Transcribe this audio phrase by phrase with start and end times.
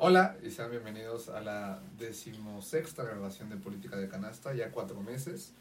[0.00, 5.54] Hola y sean bienvenidos a la decimosexta grabación de Política de Canasta, ya cuatro meses.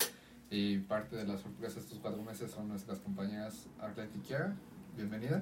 [0.51, 4.55] Y parte de las sorpresas de estos cuatro meses son nuestras compañeras Arlet y Kiara.
[4.95, 5.41] Bienvenidas.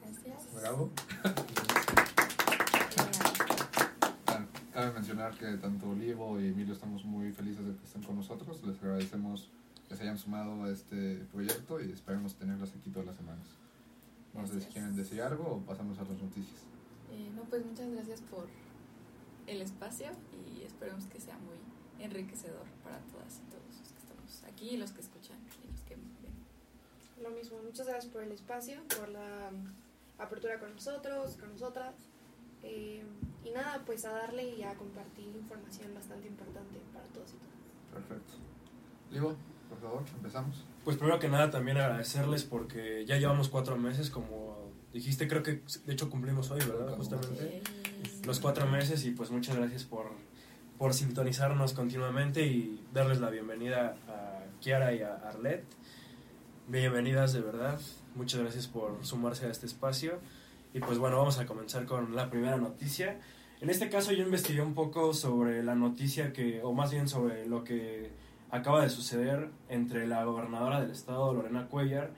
[0.00, 0.54] Gracias.
[0.58, 0.90] Bravo.
[4.72, 8.64] Cabe mencionar que tanto Olivo y Emilio estamos muy felices de que estén con nosotros.
[8.64, 9.50] Les agradecemos
[9.86, 13.44] que se hayan sumado a este proyecto y esperemos tenerlas aquí todas las semanas.
[14.32, 16.69] No sé si quieren decir algo o pasamos a las noticias.
[17.12, 18.46] Eh, no, pues muchas gracias por
[19.46, 20.08] el espacio
[20.46, 21.58] y esperemos que sea muy
[22.04, 25.80] enriquecedor para todas y todos los que estamos aquí y los que escuchan y los
[25.82, 26.10] que ven.
[27.22, 31.94] Lo mismo, muchas gracias por el espacio, por la mm, apertura con nosotros, con nosotras.
[32.62, 33.02] Eh,
[33.44, 38.06] y nada, pues a darle y a compartir información bastante importante para todos y todas.
[38.08, 38.34] Perfecto.
[39.10, 39.34] Olivo,
[39.68, 40.64] por favor, empezamos.
[40.84, 44.59] Pues primero que nada también agradecerles porque ya llevamos cuatro meses, como
[44.92, 46.96] dijiste, creo que de hecho cumplimos hoy, ¿verdad?
[46.96, 47.62] Justamente.
[48.26, 50.10] Los cuatro meses y pues muchas gracias por,
[50.78, 55.64] por sintonizarnos continuamente y darles la bienvenida a Kiara y a Arlet.
[56.68, 57.80] Bienvenidas de verdad,
[58.14, 60.18] muchas gracias por sumarse a este espacio.
[60.72, 63.18] Y pues bueno, vamos a comenzar con la primera noticia.
[63.60, 67.46] En este caso yo investigué un poco sobre la noticia que, o más bien sobre
[67.46, 68.10] lo que
[68.50, 72.10] acaba de suceder entre la gobernadora del estado, Lorena Cuellar,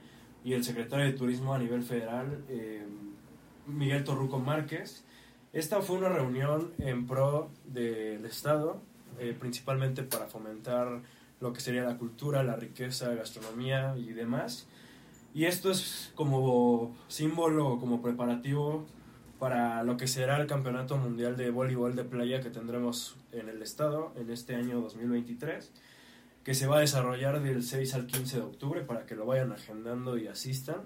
[0.44, 2.84] y el secretario de Turismo a nivel federal, eh,
[3.66, 5.04] Miguel Torruco Márquez.
[5.52, 8.80] Esta fue una reunión en pro del Estado,
[9.18, 11.02] eh, principalmente para fomentar
[11.40, 14.66] lo que sería la cultura, la riqueza, gastronomía y demás.
[15.34, 18.86] Y esto es como símbolo, como preparativo
[19.38, 23.60] para lo que será el Campeonato Mundial de Voleibol de Playa que tendremos en el
[23.60, 25.72] Estado en este año 2023,
[26.44, 29.52] que se va a desarrollar del 6 al 15 de octubre para que lo vayan
[29.52, 30.82] agendando y asistan.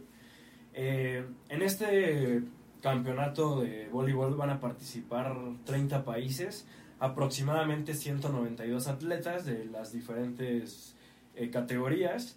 [0.74, 2.42] Eh, en este
[2.82, 6.66] campeonato de voleibol van a participar 30 países,
[7.00, 10.94] aproximadamente 192 atletas de las diferentes
[11.34, 12.36] eh, categorías.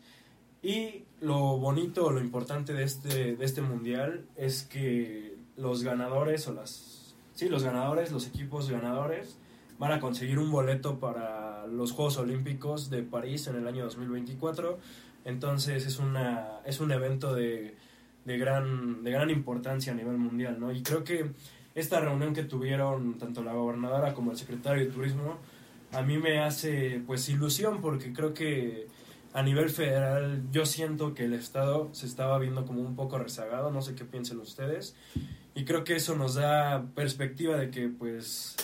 [0.62, 6.53] Y lo bonito, lo importante de este, de este mundial es que los ganadores o
[6.53, 7.16] las...
[7.34, 9.38] Sí, los ganadores, los equipos ganadores
[9.79, 14.78] van a conseguir un boleto para los Juegos Olímpicos de París en el año 2024.
[15.25, 17.75] Entonces es, una, es un evento de,
[18.25, 20.72] de, gran, de gran importancia a nivel mundial, ¿no?
[20.72, 21.31] Y creo que
[21.75, 25.38] esta reunión que tuvieron tanto la gobernadora como el secretario de Turismo
[25.91, 28.88] a mí me hace pues ilusión porque creo que
[29.34, 33.72] a nivel federal yo siento que el Estado se estaba viendo como un poco rezagado,
[33.72, 34.96] no sé qué piensen ustedes,
[35.56, 38.56] y creo que eso nos da perspectiva de que pues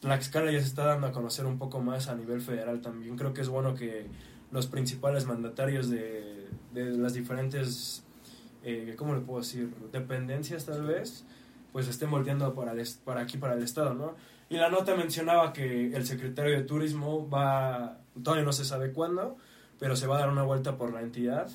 [0.00, 3.16] Tlaxcala ya se está dando a conocer un poco más a nivel federal también.
[3.16, 4.06] Creo que es bueno que
[4.50, 8.04] los principales mandatarios de, de las diferentes,
[8.62, 9.74] eh, ¿cómo le puedo decir?
[9.92, 11.24] Dependencias tal vez,
[11.72, 14.14] pues estén volteando para, el, para aquí, para el Estado, ¿no?
[14.48, 19.36] Y la nota mencionaba que el secretario de Turismo va, todavía no se sabe cuándo,
[19.78, 21.50] pero se va a dar una vuelta por la entidad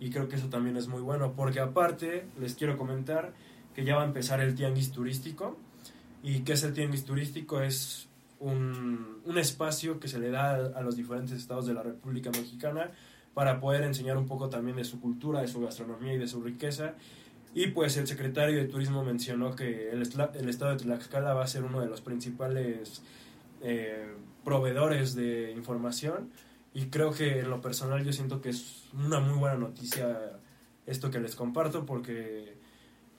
[0.00, 3.34] y creo que eso también es muy bueno, porque aparte les quiero comentar
[3.74, 5.58] que ya va a empezar el tianguis turístico
[6.22, 8.08] y que es el tianguis turístico es
[8.40, 12.90] un, un espacio que se le da a, los diferentes estados de la República Mexicana
[13.34, 16.42] para poder enseñar un poco también de su cultura, de su gastronomía y de su
[16.42, 16.94] riqueza.
[17.54, 20.02] Y pues el secretario de Turismo mencionó que el,
[20.34, 23.02] el estado de Tlaxcala va a ser uno de los principales
[23.62, 24.06] eh,
[24.44, 26.30] proveedores de información
[26.72, 30.38] y creo que en lo personal yo siento que es una muy buena noticia
[30.86, 32.54] esto que les comparto porque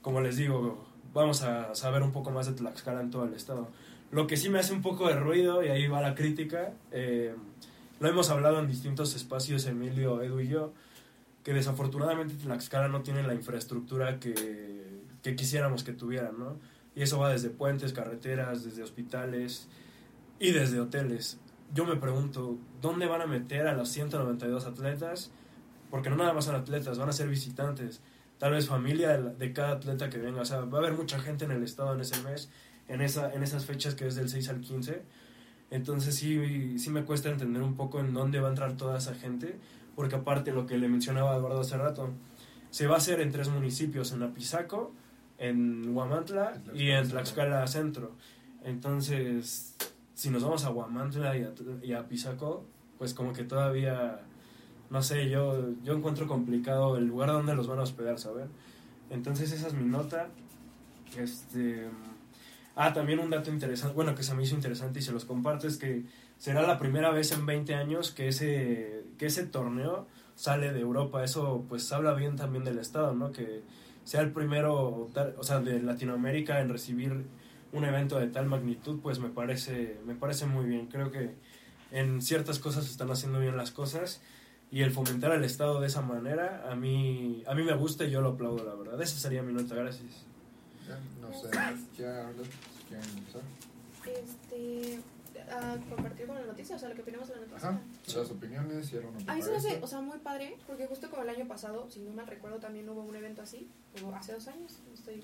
[0.01, 3.69] como les digo vamos a saber un poco más de Tlaxcala en todo el estado
[4.11, 7.35] lo que sí me hace un poco de ruido y ahí va la crítica eh,
[7.99, 10.73] lo hemos hablado en distintos espacios Emilio, Edu y yo
[11.43, 16.57] que desafortunadamente Tlaxcala no tiene la infraestructura que, que quisiéramos que tuvieran ¿no?
[16.95, 19.67] y eso va desde puentes, carreteras, desde hospitales
[20.39, 21.39] y desde hoteles
[21.73, 25.31] yo me pregunto, ¿dónde van a meter a los 192 atletas?
[25.91, 28.01] Porque no nada más son atletas, van a ser visitantes.
[28.39, 30.41] Tal vez familia de, la- de cada atleta que venga.
[30.41, 32.49] O sea, va a haber mucha gente en el estado en ese mes,
[32.87, 35.03] en, esa, en esas fechas que es del 6 al 15.
[35.71, 39.13] Entonces sí, sí me cuesta entender un poco en dónde va a entrar toda esa
[39.13, 39.57] gente.
[39.95, 42.09] Porque aparte lo que le mencionaba Eduardo hace rato,
[42.69, 44.93] se va a hacer en tres municipios, en Apizaco,
[45.37, 48.13] en Huamantla y en Tlaxcala Centro.
[48.63, 49.75] Entonces,
[50.13, 51.53] si nos vamos a Huamantla y a,
[51.83, 52.65] y a Pisaco,
[52.97, 54.21] pues como que todavía,
[54.89, 58.47] no sé, yo, yo encuentro complicado el lugar donde los van a hospedar, ¿saben?
[59.09, 60.29] Entonces esa es mi nota.
[61.17, 61.87] Este,
[62.75, 65.67] ah, también un dato interesante, bueno, que se me hizo interesante y se los comparto,
[65.67, 66.03] es que
[66.37, 71.23] será la primera vez en 20 años que ese, que ese torneo sale de Europa.
[71.23, 73.31] Eso pues habla bien también del Estado, ¿no?
[73.31, 73.61] Que
[74.03, 77.25] sea el primero, o sea, de Latinoamérica en recibir
[77.71, 80.87] un evento de tal magnitud, pues me parece, me parece muy bien.
[80.87, 81.35] Creo que
[81.91, 84.21] en ciertas cosas están haciendo bien las cosas
[84.71, 88.11] y el fomentar al Estado de esa manera, a mí, a mí me gusta y
[88.11, 89.01] yo lo aplaudo, la verdad.
[89.01, 90.25] Esa sería mi nota, gracias.
[90.87, 91.49] Ya, no sé,
[91.97, 92.47] ¿ya hablas?
[92.87, 93.41] ¿Quieren empezar?
[94.05, 94.99] Este,
[95.51, 97.69] a compartir con la noticia, o sea, lo que opinamos de la noticia.
[97.69, 97.81] Ajá,
[98.15, 100.87] las opiniones y algo no A mí se me hace, o sea, muy padre, porque
[100.87, 103.67] justo como el año pasado, si no mal recuerdo, también hubo un evento así,
[104.03, 105.23] o hace dos años, no estoy,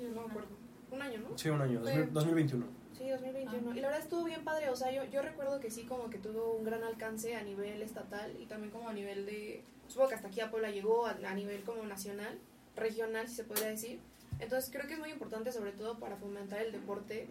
[0.00, 0.48] no me acuerdo,
[0.90, 1.38] un año, ¿no?
[1.38, 2.79] Sí, un año, Fue- 2021.
[3.00, 3.70] Sí, 2021.
[3.70, 3.76] Ah.
[3.76, 6.18] Y la verdad estuvo bien padre, o sea, yo, yo recuerdo que sí, como que
[6.18, 10.14] tuvo un gran alcance a nivel estatal y también como a nivel de, supongo que
[10.16, 12.38] hasta aquí a Puebla llegó, a, a nivel como nacional,
[12.76, 14.00] regional, si se podría decir.
[14.38, 17.26] Entonces creo que es muy importante sobre todo para fomentar el deporte,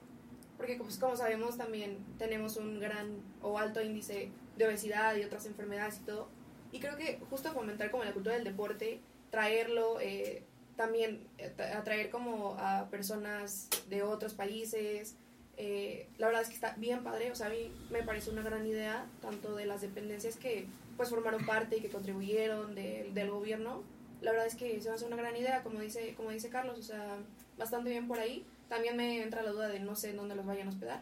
[0.58, 5.46] porque pues como sabemos también tenemos un gran o alto índice de obesidad y otras
[5.46, 6.28] enfermedades y todo.
[6.72, 9.00] Y creo que justo fomentar como la cultura del deporte,
[9.30, 10.42] traerlo, eh,
[10.76, 15.16] también eh, tra- atraer como a personas de otros países.
[15.60, 18.42] Eh, la verdad es que está bien padre, o sea, a mí me parece una
[18.42, 20.66] gran idea, tanto de las dependencias que
[20.98, 23.84] pues formaron parte y que contribuyeron de- del gobierno.
[24.22, 26.78] La verdad es que se me hace una gran idea, como dice, como dice Carlos,
[26.80, 27.18] o sea,
[27.58, 28.46] bastante bien por ahí.
[28.68, 31.02] También me entra la duda de no sé en dónde los vayan a hospedar.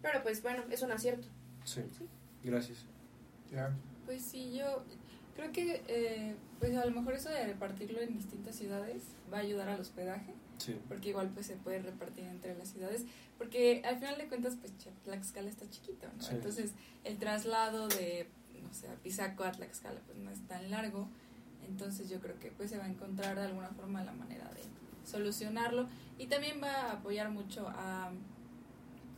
[0.00, 1.26] Pero pues bueno, es un acierto.
[1.64, 1.82] Sí,
[2.44, 2.84] gracias.
[3.50, 3.72] Ya,
[4.06, 4.84] Pues sí, yo
[5.36, 9.02] creo que eh, pues a lo mejor eso de repartirlo en distintas ciudades
[9.32, 10.32] va a ayudar al hospedaje,
[10.62, 13.04] Sí, porque igual pues se puede repartir entre las ciudades,
[13.38, 14.72] porque al final de cuentas pues
[15.04, 16.22] Tlaxcala está chiquito, ¿no?
[16.22, 16.34] Sí.
[16.34, 16.72] Entonces
[17.04, 18.28] el traslado de,
[18.62, 21.08] no sé, a Pisaco a Tlaxcala pues no es tan largo,
[21.68, 24.62] entonces yo creo que pues se va a encontrar de alguna forma la manera de
[25.04, 25.88] solucionarlo
[26.18, 28.12] y también va a apoyar mucho a,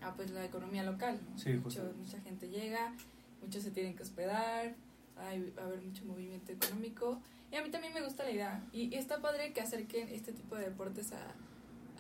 [0.03, 1.39] a pues la economía local, ¿no?
[1.39, 2.95] Sí, Mucho- mucha gente llega,
[3.43, 4.75] muchos se tienen que hospedar,
[5.17, 7.21] hay, va a haber mucho movimiento económico.
[7.53, 8.65] Y a mí también me gusta la idea.
[8.73, 11.21] Y, y está padre que acerquen este tipo de deportes a,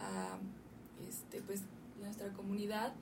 [0.01, 0.39] a
[1.09, 1.63] este, pues,
[2.01, 2.93] nuestra comunidad.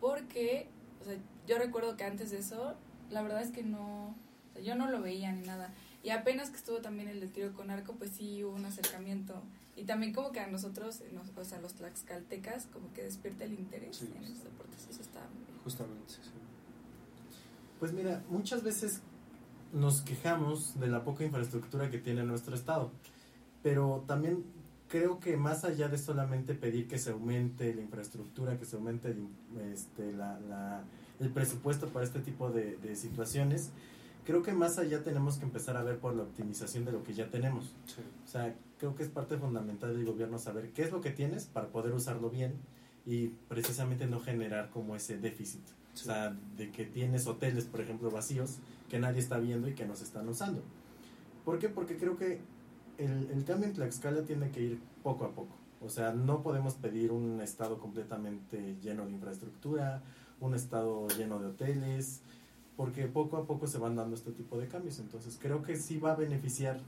[0.00, 0.68] Porque,
[1.00, 2.74] o sea, yo recuerdo que antes de eso,
[3.10, 4.14] la verdad es que no, o
[4.52, 5.72] sea, yo no lo veía ni nada.
[6.02, 9.42] Y apenas que estuvo también el tiro con arco, pues sí hubo un acercamiento.
[9.76, 13.54] Y también como que a nosotros, nos- o sea, los tlaxcaltecas, como que despierta el
[13.54, 14.12] interés Sí.
[14.14, 14.86] en esos deportes.
[14.90, 15.58] Eso está muy bien.
[15.64, 16.20] justamente, sí.
[17.80, 19.00] Pues mira, muchas veces
[19.74, 22.90] nos quejamos de la poca infraestructura que tiene nuestro estado,
[23.62, 24.44] pero también
[24.88, 29.08] creo que más allá de solamente pedir que se aumente la infraestructura, que se aumente
[29.08, 29.26] el,
[29.72, 30.84] este, la- la-
[31.20, 33.70] el presupuesto para este tipo de, de situaciones,
[34.24, 37.14] creo que más allá tenemos que empezar a ver por la optimización de lo que
[37.14, 37.72] ya tenemos.
[37.86, 38.02] Sí.
[38.24, 41.46] O sea, creo que es parte fundamental del gobierno saber qué es lo que tienes
[41.46, 42.54] para poder usarlo bien
[43.06, 45.62] y precisamente no generar como ese déficit.
[45.94, 48.56] O sea, de que tienes hoteles, por ejemplo, vacíos
[48.88, 50.62] que nadie está viendo y que no se están usando.
[51.44, 51.68] ¿Por qué?
[51.68, 52.40] Porque creo que
[52.98, 55.54] el, el cambio en Tlaxcala tiene que ir poco a poco.
[55.80, 60.02] O sea, no podemos pedir un estado completamente lleno de infraestructura,
[60.40, 62.22] un estado lleno de hoteles,
[62.76, 64.98] porque poco a poco se van dando este tipo de cambios.
[64.98, 66.80] Entonces, creo que sí va a beneficiar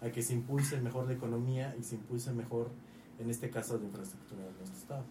[0.00, 2.70] a que se impulse mejor la economía y se impulse mejor,
[3.18, 5.04] en este caso, la infraestructura de nuestro estado.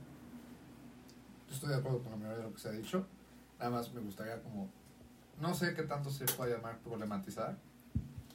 [1.51, 3.06] estoy de acuerdo con la mayoría de lo que se ha dicho.
[3.60, 4.69] Nada más me gustaría como,
[5.40, 7.58] no sé qué tanto se puede llamar problematizar,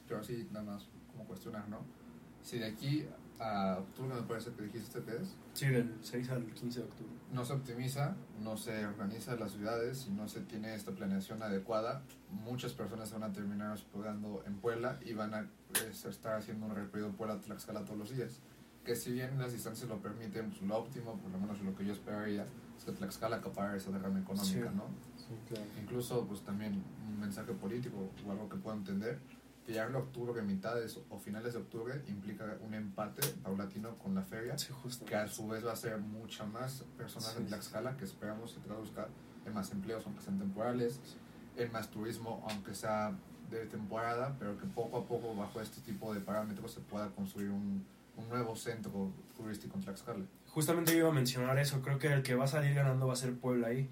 [0.07, 1.79] pero sí nada más como cuestionar, ¿no?
[2.43, 3.05] Si de aquí
[3.39, 7.11] a octubre me parece que dijiste que es, Sí, del 6 al 15 de octubre.
[7.31, 12.01] no se optimiza, no se organiza las ciudades y no se tiene esta planeación adecuada,
[12.31, 16.75] muchas personas van a terminar hospedando en Puebla y van a eh, estar haciendo un
[16.75, 18.39] recorrido Puebla-Tlaxcala todos los días.
[18.83, 21.85] Que si bien las distancias lo permiten, pues lo óptimo, por lo menos lo que
[21.85, 22.45] yo esperaría,
[22.77, 24.75] es que Tlaxcala acapare esa derrama económica, Sí.
[24.75, 24.85] ¿no?
[25.29, 25.65] Sí, claro.
[25.81, 29.19] Incluso, pues también un mensaje político o algo que puedo entender,
[29.65, 34.23] que ya en octubre, mitades o finales de octubre, implica un empate paulatino con la
[34.23, 34.73] feria Sí,
[35.05, 37.37] que a su vez va a ser mucha más personas Sí.
[37.39, 39.07] en Tlaxcala que esperamos se traduzca
[39.45, 40.99] en más empleos, aunque sean temporales,
[41.55, 43.13] en más turismo, aunque sea
[43.51, 47.49] de temporada, pero que poco a poco bajo este tipo de parámetros se pueda construir
[47.49, 47.85] un,
[48.17, 50.25] un nuevo centro turístico en Tlaxcala.
[50.47, 53.13] Justamente yo iba a mencionar eso, creo que el que va a salir ganando va
[53.13, 53.87] a ser Puebla ahí,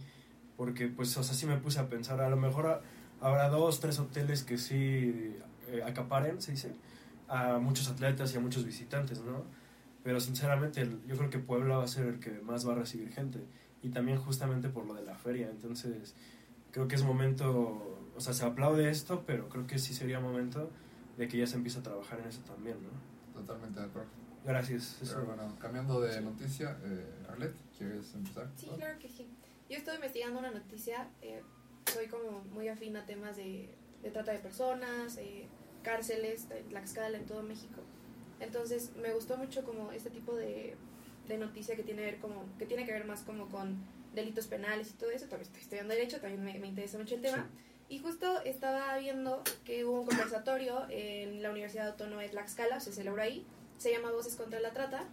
[0.58, 2.82] porque pues, o sea, sí me puse a pensar, a lo mejor ha-
[3.22, 5.36] habrá dos, tres hoteles que sí
[5.70, 6.74] eh, acaparen, se dice,
[7.28, 9.44] a muchos atletas y a muchos visitantes, ¿no?
[10.04, 12.76] Pero sinceramente el- yo creo que Puebla va a ser el que más va a
[12.76, 13.40] recibir gente,
[13.84, 16.16] y también justamente por lo de la feria, entonces
[16.72, 20.70] creo que es momento, o sea, se aplaude esto, pero creo que sí sería momento
[21.18, 23.40] de que ya se empiece a trabajar en eso también, ¿no?
[23.42, 24.10] Totalmente de acuerdo.
[24.46, 24.98] Gracias.
[25.02, 28.48] Pero bueno, cambiando de noticia, eh, Arlet, ¿quieres empezar?
[28.56, 29.28] Sí, claro que sí.
[29.70, 31.42] Yo estoy investigando una noticia, eh,
[31.92, 33.70] soy como muy afín a temas de,
[34.02, 35.46] de trata de personas, eh,
[35.84, 37.82] cárceles, de Tlaxcala en todo México.
[38.40, 40.76] Entonces me gustó mucho como este tipo de,
[41.28, 43.78] de noticia que tiene, ver como, que tiene que ver más como con
[44.14, 45.26] delitos penales y todo eso.
[45.28, 47.50] También estoy estudiando Derecho, también me, me interesa mucho el tema.
[47.90, 52.92] Y justo estaba viendo que hubo un conversatorio en la Universidad Autónoma de Tlaxcala, se
[52.92, 53.46] celebró ahí,
[53.78, 55.06] se llama Voces contra la Trata,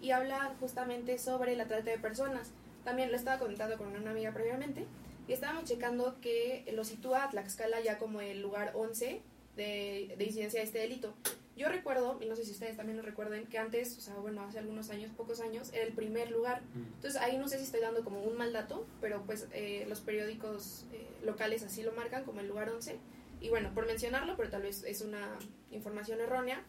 [0.00, 2.52] y habla justamente sobre la trata de personas.
[2.88, 4.86] También lo estaba comentando con una amiga previamente,
[5.26, 9.20] y estábamos checando que lo sitúa a Tlaxcala ya como el lugar 11
[9.56, 11.12] de, de incidencia de este delito.
[11.54, 14.40] Yo recuerdo, y no sé si ustedes también lo recuerden, que antes, o sea, bueno,
[14.40, 16.62] hace algunos años, pocos años, era el primer lugar.
[16.62, 16.94] Mm.
[16.94, 20.00] Entonces ahí no sé si estoy dando como un mal dato, pero pues eh, los
[20.00, 22.96] periódicos eh, locales así lo marcan como el lugar 11.
[23.42, 25.38] Y bueno, por mencionarlo, pero tal vez es una
[25.72, 26.64] información errónea.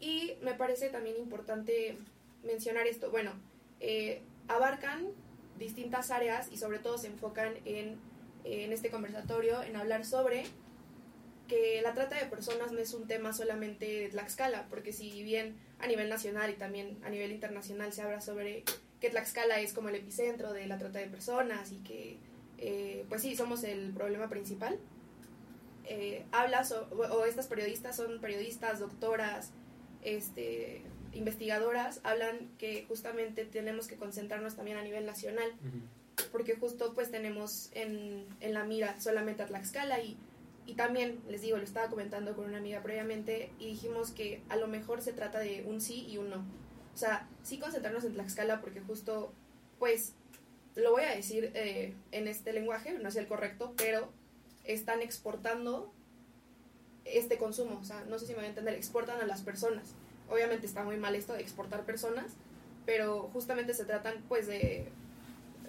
[0.00, 1.96] Y me parece también importante
[2.42, 3.12] mencionar esto.
[3.12, 3.30] Bueno,
[3.78, 5.14] eh, abarcan
[5.58, 7.96] distintas áreas y sobre todo se enfocan en,
[8.44, 10.44] en este conversatorio, en hablar sobre
[11.48, 15.56] que la trata de personas no es un tema solamente de Tlaxcala, porque si bien
[15.78, 18.64] a nivel nacional y también a nivel internacional se habla sobre
[19.00, 22.16] que Tlaxcala es como el epicentro de la trata de personas y que,
[22.58, 24.78] eh, pues sí, somos el problema principal,
[25.86, 29.50] eh, habla so- o, o estas periodistas son periodistas, doctoras,
[30.04, 30.82] este,
[31.12, 35.52] investigadoras, hablan que justamente tenemos que concentrarnos también a nivel nacional
[36.32, 40.16] porque justo pues tenemos en, en la mira solamente a Tlaxcala y,
[40.66, 44.56] y también, les digo, lo estaba comentando con una amiga previamente y dijimos que a
[44.56, 46.44] lo mejor se trata de un sí y un no.
[46.94, 49.32] O sea, sí concentrarnos en Tlaxcala porque justo,
[49.78, 50.14] pues,
[50.74, 54.10] lo voy a decir eh, en este lenguaje, no es el correcto, pero
[54.64, 55.92] están exportando
[57.04, 59.94] este consumo, o sea, no sé si me voy a entender, exportan a las personas.
[60.30, 62.32] Obviamente está muy mal esto de exportar personas,
[62.86, 64.88] pero justamente se tratan pues de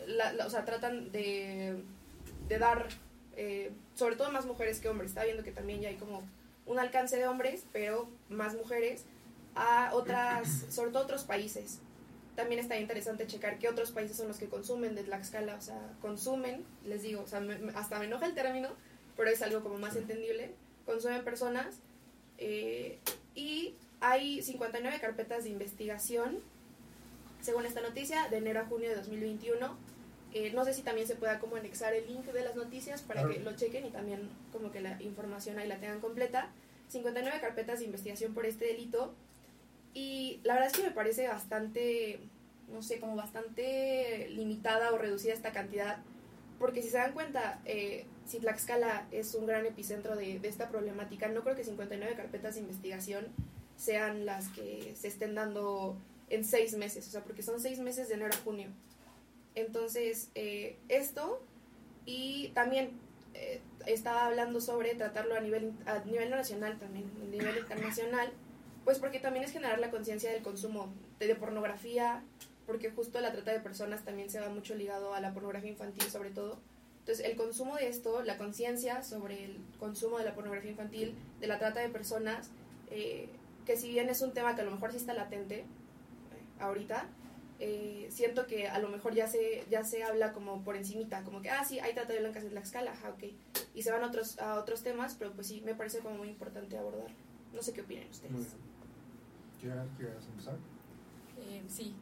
[0.08, 1.82] la- la- o sea, tratan de,
[2.48, 2.88] de dar,
[3.38, 5.12] eh, sobre todo más mujeres que hombres.
[5.12, 6.24] Está viendo que también ya hay como
[6.65, 9.04] un alcance de hombres, pero más mujeres
[9.56, 11.80] a otras, sobre todo otros países.
[12.36, 15.94] También está interesante checar qué otros países son los que consumen de Tlaxcala, o sea,
[16.01, 18.70] consumen, les digo, o sea, me- hasta me enoja el término,
[19.15, 20.54] pero es algo como más entendible,
[20.86, 21.80] consumen personas
[22.38, 23.00] eh,
[23.34, 26.39] y hay 59 carpetas de investigación
[27.42, 29.77] según esta noticia, de enero a junio de 2021.
[30.34, 33.22] Eh, no sé si también se pueda como anexar el link de las noticias para
[33.22, 33.36] Claro.
[33.36, 36.50] que lo chequen y también como que la información ahí la tengan completa.
[36.89, 39.13] 59 carpetas de investigación por este delito
[39.94, 42.20] y la verdad es que me parece bastante,
[42.68, 46.00] no sé, como bastante limitada o reducida esta cantidad
[46.59, 50.69] porque si se dan cuenta, eh, si Tlaxcala es un gran epicentro de, de esta
[50.69, 53.27] problemática, no creo que 59 carpetas de investigación
[53.77, 55.97] sean las que se estén dando
[56.29, 58.69] en seis meses, o sea, porque son seis meses de enero a junio.
[59.53, 61.41] Entonces, eh, esto
[62.05, 62.91] y también
[63.33, 68.31] eh, estaba hablando sobre tratarlo a nivel, a nivel nacional también, a nivel internacional,
[68.83, 72.24] pues porque también es generar la conciencia del consumo de, de pornografía,
[72.65, 76.03] porque justo la trata de personas también se va mucho ligado a la pornografía infantil
[76.03, 76.57] sobre todo.
[77.00, 81.45] Entonces, el consumo de esto, la conciencia sobre el consumo de la pornografía infantil, de
[81.45, 82.50] la trata de personas,
[82.89, 83.29] eh,
[83.63, 85.65] que si bien es un tema que a lo mejor sí está latente eh,
[86.60, 87.07] ahorita,
[87.60, 91.43] eh, siento que a lo mejor ya se, ya se habla como por encimita, como
[91.43, 93.24] que, ah, sí, hay trata de blancas en Tlaxcala, ajá, ok.
[93.75, 96.29] Y se van a otros, a otros temas, pero pues sí, me parece como muy
[96.29, 97.15] importante abordarlo.
[97.53, 98.31] No sé qué opinan ustedes.
[98.31, 98.57] Muy bien.
[99.62, 100.55] ¿Quieres, quieres empezar?
[101.38, 101.95] Eh, sí.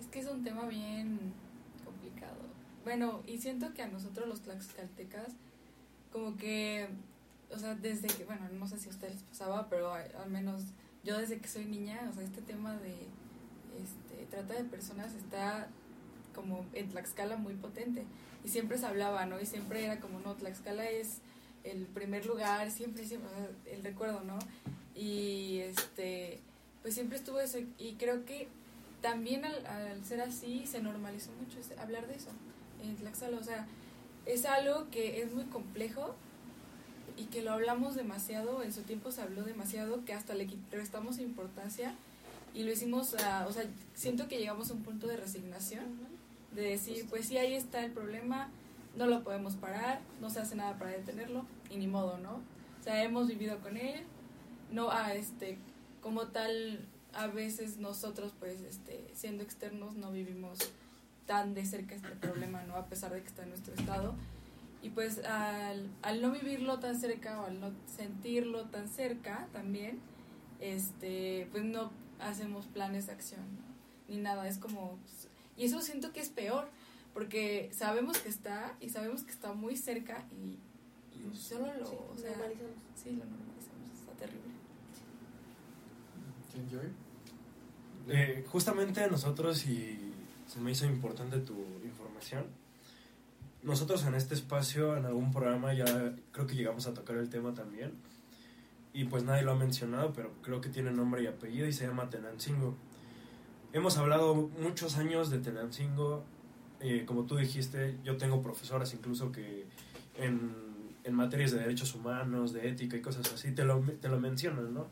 [0.00, 1.18] Es que es un tema bien
[1.84, 2.36] complicado.
[2.84, 5.32] Bueno, y siento que a nosotros los tlaxcaltecas,
[6.12, 6.88] como que,
[7.50, 10.62] o sea, desde que, bueno, no sé si a ustedes les pasaba, pero al menos
[11.02, 12.94] yo desde que soy niña, o sea, este tema de
[13.82, 15.68] este, trata de personas está
[16.34, 18.04] como en Tlaxcala muy potente.
[18.44, 19.40] Y siempre se hablaba, ¿no?
[19.40, 21.18] Y siempre era como, no, Tlaxcala es
[21.62, 24.38] el primer lugar, siempre, siempre, o sea, el recuerdo, ¿no?
[24.94, 26.40] Y este,
[26.82, 27.58] pues siempre estuvo eso.
[27.78, 28.48] Y creo que
[29.04, 32.30] también al, al ser así se normalizó mucho ese- hablar de eso
[32.82, 33.36] en Tlaxcala.
[33.36, 33.66] O sea,
[34.24, 36.14] es algo que es muy complejo
[37.18, 41.18] y que lo hablamos demasiado, en su tiempo se habló demasiado, que hasta le restamos
[41.18, 41.94] importancia
[42.54, 45.84] y lo hicimos, a- o sea, siento que llegamos a un punto de resignación
[46.52, 48.48] de decir, pues sí, ahí está el problema,
[48.96, 52.36] no lo podemos parar, no se hace nada para detenerlo, y ni modo, ¿no?
[52.80, 54.02] O sea, hemos vivido con él,
[54.70, 55.58] no, ah, este,
[56.00, 56.80] como tal,
[57.16, 60.58] a veces nosotros, pues, este, siendo externos, no vivimos
[61.26, 62.76] tan de cerca este problema, ¿no?
[62.76, 64.14] A pesar de que está en nuestro estado.
[64.82, 69.98] Y pues al, al no vivirlo tan cerca o al no sentirlo tan cerca también,
[70.60, 71.90] este, pues no
[72.20, 73.74] hacemos planes de acción, ¿no?
[74.08, 74.98] ni nada, es como...
[75.56, 76.68] Y eso siento que es peor,
[77.14, 80.58] porque sabemos que está y sabemos que está muy cerca y,
[81.16, 81.86] y solo lo...
[81.86, 82.74] Sí, o sea, normalizamos.
[82.94, 84.52] sí, lo normalizamos, está terrible.
[86.52, 87.03] ¿Quién, Joy?
[88.08, 90.12] Eh, justamente nosotros, y
[90.46, 92.46] se me hizo importante tu información,
[93.62, 97.54] nosotros en este espacio, en algún programa, ya creo que llegamos a tocar el tema
[97.54, 97.92] también.
[98.92, 101.86] Y pues nadie lo ha mencionado, pero creo que tiene nombre y apellido y se
[101.86, 102.76] llama Tenancingo.
[103.72, 106.24] Hemos hablado muchos años de Tenancingo.
[106.80, 109.66] Eh, como tú dijiste, yo tengo profesoras incluso que
[110.16, 110.54] en,
[111.02, 114.74] en materias de derechos humanos, de ética y cosas así, te lo, te lo mencionan,
[114.74, 114.88] ¿no?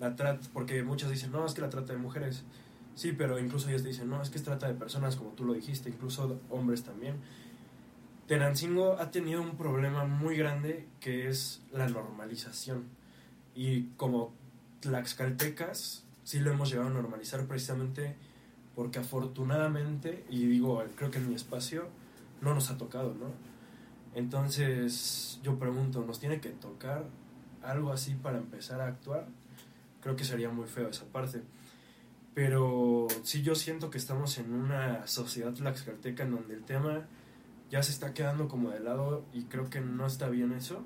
[0.00, 2.42] La trata, porque muchos dicen, no, es que la trata de mujeres.
[2.96, 5.52] Sí, pero incluso ellos dicen, no, es que es trata de personas, como tú lo
[5.52, 7.16] dijiste, incluso hombres también.
[8.26, 12.84] Tenancingo ha tenido un problema muy grande que es la normalización.
[13.54, 14.32] Y como
[14.80, 18.16] tlaxcaltecas, sí lo hemos llegado a normalizar precisamente
[18.74, 21.88] porque afortunadamente, y digo, creo que en mi espacio,
[22.40, 23.26] no nos ha tocado, ¿no?
[24.14, 27.04] Entonces, yo pregunto, ¿nos tiene que tocar
[27.62, 29.26] algo así para empezar a actuar?
[30.00, 31.42] Creo que sería muy feo esa parte.
[32.34, 37.06] Pero sí yo siento que estamos en una sociedad tlaxcalteca en donde el tema
[37.70, 40.82] ya se está quedando como de lado y creo que no está bien eso.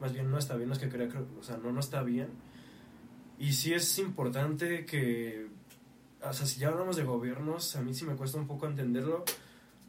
[0.00, 2.28] Más bien no está bien, no es que crea, o sea, no, no está bien.
[3.38, 5.48] Y sí es importante que,
[6.22, 9.24] o sea, si ya hablamos de gobiernos, a mí sí me cuesta un poco entenderlo,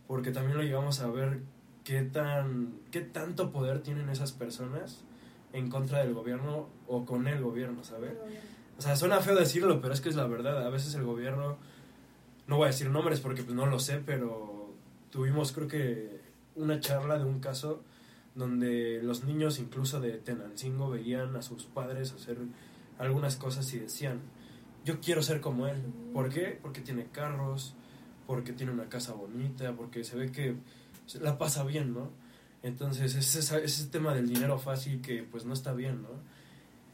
[0.07, 1.41] porque también lo llegamos a ver
[1.83, 5.03] qué, tan, qué tanto poder tienen esas personas
[5.57, 8.13] en contra del gobierno o con el gobierno, ¿sabes?
[8.77, 10.65] O sea, suena feo decirlo, pero es que es la verdad.
[10.65, 11.57] A veces el gobierno,
[12.47, 14.73] no voy a decir nombres porque pues no lo sé, pero
[15.09, 16.21] tuvimos creo que
[16.55, 17.81] una charla de un caso
[18.35, 22.37] donde los niños incluso de Tenancingo veían a sus padres hacer
[22.99, 24.21] algunas cosas y decían,
[24.85, 25.81] yo quiero ser como él.
[26.13, 26.59] ¿Por qué?
[26.61, 27.73] Porque tiene carros,
[28.27, 30.55] porque tiene una casa bonita, porque se ve que
[31.19, 32.11] la pasa bien, ¿no?
[32.63, 36.09] Entonces es ese, ese tema del dinero fácil que pues no está bien, ¿no?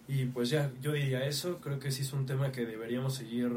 [0.08, 3.52] Y pues ya, yo diría eso, creo que sí es un tema que deberíamos seguir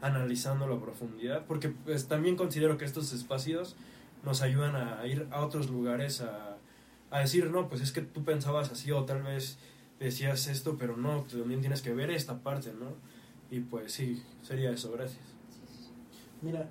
[0.00, 3.76] analizándolo a profundidad, porque pues también considero que estos espacios
[4.24, 6.56] nos ayudan a ir a otros lugares a,
[7.10, 9.58] a decir, no, pues es que tú pensabas así o tal vez
[10.00, 12.94] decías esto, pero no, tú también tienes que ver esta parte, ¿no?
[13.50, 15.22] Y pues sí, sería eso, gracias.
[16.42, 16.68] Mira,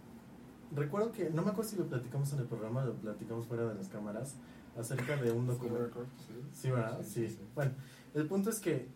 [0.76, 3.76] recuerdo que, no me acuerdo si lo platicamos en el programa, lo platicamos fuera de
[3.76, 4.36] las cámaras,
[4.78, 6.06] acerca de un documento.
[6.54, 7.02] Sí, ¿verdad?
[7.04, 7.38] Sí.
[7.56, 7.72] Bueno,
[8.14, 8.88] el punto es que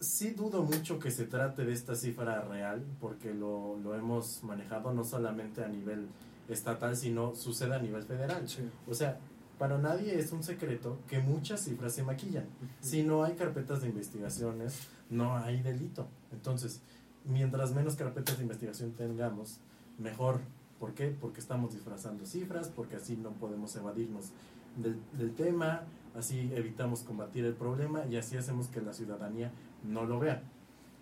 [0.00, 4.92] sí dudo mucho que se trate de esta cifra real, porque lo, lo hemos manejado
[4.92, 6.08] no solamente a nivel
[6.48, 8.48] estatal, sino sucede a nivel federal.
[8.48, 8.68] Sí.
[8.86, 9.18] O sea,
[9.58, 12.46] para nadie es un secreto que muchas cifras se maquillan.
[12.80, 16.08] Si no hay carpetas de investigaciones, no hay delito.
[16.32, 16.80] Entonces,
[17.24, 19.60] mientras menos carpetas de investigación tengamos,
[19.98, 20.40] mejor.
[20.78, 21.08] ¿Por qué?
[21.08, 24.32] Porque estamos disfrazando cifras, porque así no podemos evadirnos
[24.76, 25.82] del, tema,
[26.16, 29.52] así evitamos combatir el problema y así hacemos que la ciudadanía
[29.84, 30.42] no lo vea.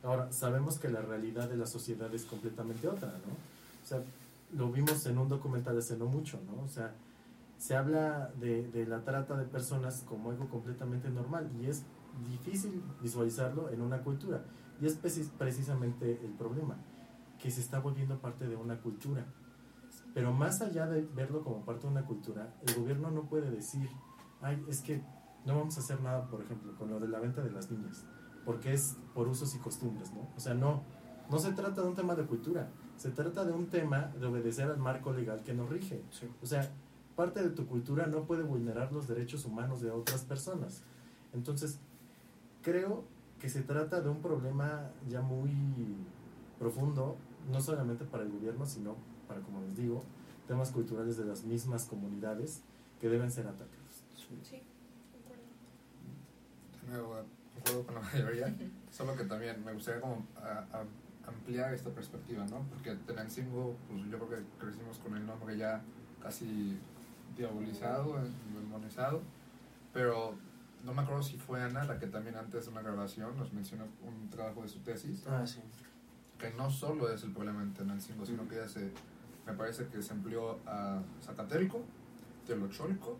[0.02, 3.32] Ahora, sabemos que la realidad de la sociedad es completamente otra, ¿no?
[3.82, 4.02] O sea,
[4.52, 6.62] lo vimos en un documental hace no mucho, ¿no?
[6.62, 6.92] O sea,
[7.62, 11.84] se habla de, la trata de personas como algo completamente normal y es
[12.28, 14.42] difícil visualizarlo en una cultura.
[14.80, 14.98] Y es
[15.38, 16.76] precisamente el problema,
[17.40, 19.24] que se está volviendo parte de una cultura.
[20.14, 23.88] Pero más allá de verlo como parte de una cultura, el gobierno no puede decir,
[24.40, 25.02] ay, es que
[25.46, 28.04] no vamos a hacer nada, por ejemplo, con lo de la venta de las niñas,
[28.44, 30.28] porque es por usos y costumbres, ¿no?
[30.36, 30.82] O sea, no,
[31.30, 34.70] no se trata de un tema de cultura, se trata de un tema de obedecer
[34.70, 36.02] al marco legal que nos rige.
[36.10, 36.28] Sí.
[36.42, 36.70] O sea,
[37.16, 40.82] parte de tu cultura no puede vulnerar los derechos humanos de otras personas.
[41.32, 41.78] Entonces,
[42.62, 43.04] creo
[43.40, 45.50] que se trata de un problema ya muy
[46.58, 47.16] profundo,
[47.50, 48.94] no solamente para el gobierno, sino
[49.32, 50.04] para, como les digo,
[50.46, 52.60] temas culturales de las mismas comunidades
[53.00, 54.04] que deben ser atacados.
[54.42, 54.62] Sí,
[55.12, 55.42] concuerdo.
[56.82, 58.54] De nuevo, concuerdo con la mayoría,
[58.92, 62.62] solo que también me gustaría como a- a- ampliar esta perspectiva, ¿no?
[62.68, 65.80] Porque Tenancingo, pues yo creo que crecimos con el nombre ya
[66.22, 66.76] casi
[67.36, 68.28] diabolizado, eh,
[68.60, 69.22] demonizado,
[69.94, 70.34] pero
[70.84, 73.84] no me acuerdo si fue Ana la que también antes de una grabación nos mencionó
[74.02, 75.60] un trabajo de su tesis, Ah, sí.
[76.38, 78.90] que no solo es el problema en Tenancingo, sino que ya se,
[79.46, 81.82] me parece que se empleó a Zacatelco,
[82.46, 83.18] Telocholco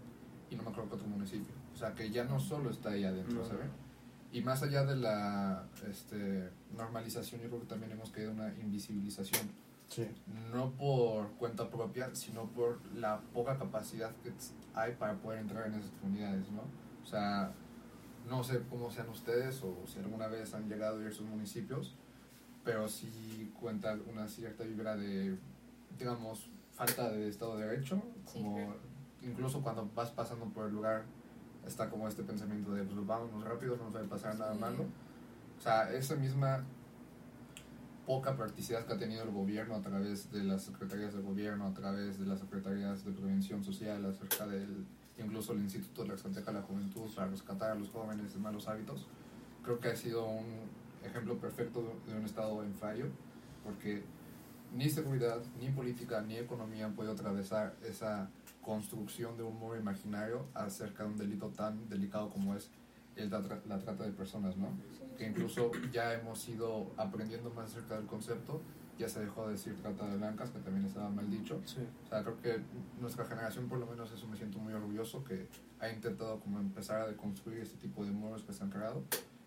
[0.50, 1.54] y no me acuerdo qué otro municipio.
[1.72, 3.44] O sea, que ya no solo está ahí adentro, No.
[3.44, 3.68] ¿sabes?
[4.32, 8.48] Y más allá de la este, normalización, yo creo que también hemos caído en una
[8.60, 9.46] invisibilización.
[9.88, 10.08] Sí.
[10.50, 14.32] No por cuenta propia, sino por la poca capacidad que
[14.74, 16.62] hay para poder entrar en esas comunidades, ¿no?
[17.02, 17.52] O sea,
[18.26, 21.26] no sé cómo sean ustedes o si alguna vez han llegado a ir a esos
[21.26, 21.94] municipios,
[22.64, 25.36] pero sí cuenta una cierta vibra de,
[25.98, 28.76] digamos, falta de Estado de Derecho, Sí, como claro.
[29.22, 31.04] incluso cuando vas pasando por el lugar
[31.66, 34.60] está como este pensamiento de, pues vámonos rápido, no nos va a pasar nada Sí.
[34.60, 34.84] malo.
[35.58, 36.64] O sea, esa misma
[38.06, 41.72] poca practicidad que ha tenido el gobierno a través de las secretarías de gobierno, a
[41.74, 44.84] través de las secretarías de prevención social, acerca del
[45.18, 48.40] incluso el Instituto de la Estrategia de la Juventud para rescatar a los jóvenes de
[48.40, 49.06] malos hábitos.
[49.62, 50.46] Creo que ha sido un
[51.04, 53.06] ejemplo perfecto de un Estado en fallo,
[53.62, 54.02] porque
[54.74, 58.28] ni seguridad, ni política, ni economía han podido atravesar esa
[58.64, 62.70] construcción de un muro imaginario acerca de un delito tan delicado como es
[63.16, 64.68] el, la, la trata de personas, ¿no?
[65.18, 68.62] Que incluso ya hemos ido aprendiendo más acerca del concepto,
[68.98, 71.60] ya se dejó de decir trata de blancas, que también estaba mal dicho.
[71.66, 71.80] Sí.
[72.06, 72.60] O sea, creo que
[73.00, 75.46] nuestra generación, por lo menos eso me siento muy orgulloso, que
[75.80, 79.02] ha intentado como empezar a deconstruir este tipo de muros que se han creado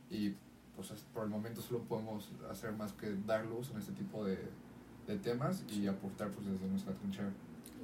[0.09, 0.35] y
[0.75, 4.25] pues es- por el momento solo podemos hacer más que dar luz en este tipo
[4.25, 4.37] de,
[5.07, 7.31] de temas y aportar pues desde nuestra trinchera.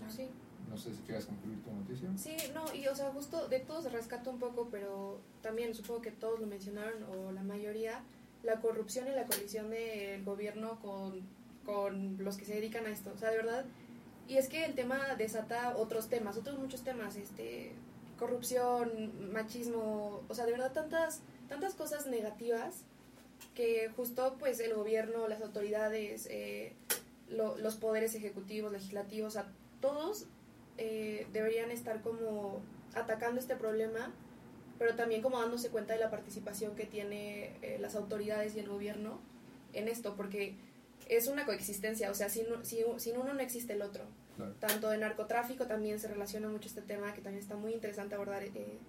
[0.10, 0.27] Sí.
[0.69, 2.10] No sé si quieres concluir tu noticia.
[2.17, 6.01] Sí, no, y o sea, justo de todos se rescata un poco, pero también supongo
[6.01, 8.01] que todos lo mencionaron, o la mayoría,
[8.43, 11.21] la corrupción y la colisión del gobierno con,
[11.65, 13.12] con los que se dedican a esto.
[13.13, 13.65] O sea, de verdad.
[14.27, 17.73] Y es que el tema desata otros temas, otros muchos temas, este
[18.17, 22.84] corrupción, machismo, o sea, de verdad tantas, tantas cosas negativas
[23.55, 26.75] que justo pues el gobierno, las autoridades, eh,
[27.32, 29.48] lo- los poderes ejecutivos, legislativos, sea,
[29.80, 30.26] todos
[30.78, 32.62] eh, deberían estar como
[32.94, 34.12] atacando este problema,
[34.80, 38.67] pero también como dándose cuenta de la participación que tiene eh, las autoridades y el
[38.70, 39.20] gobierno
[39.74, 40.56] en esto, porque
[41.08, 44.06] es una coexistencia, o sea, sin, sin, sin uno no existe el otro.
[44.38, 44.54] Claro.
[44.60, 48.44] Tanto de narcotráfico también se relaciona mucho este tema, que también está muy interesante abordar
[48.44, 48.80] eh,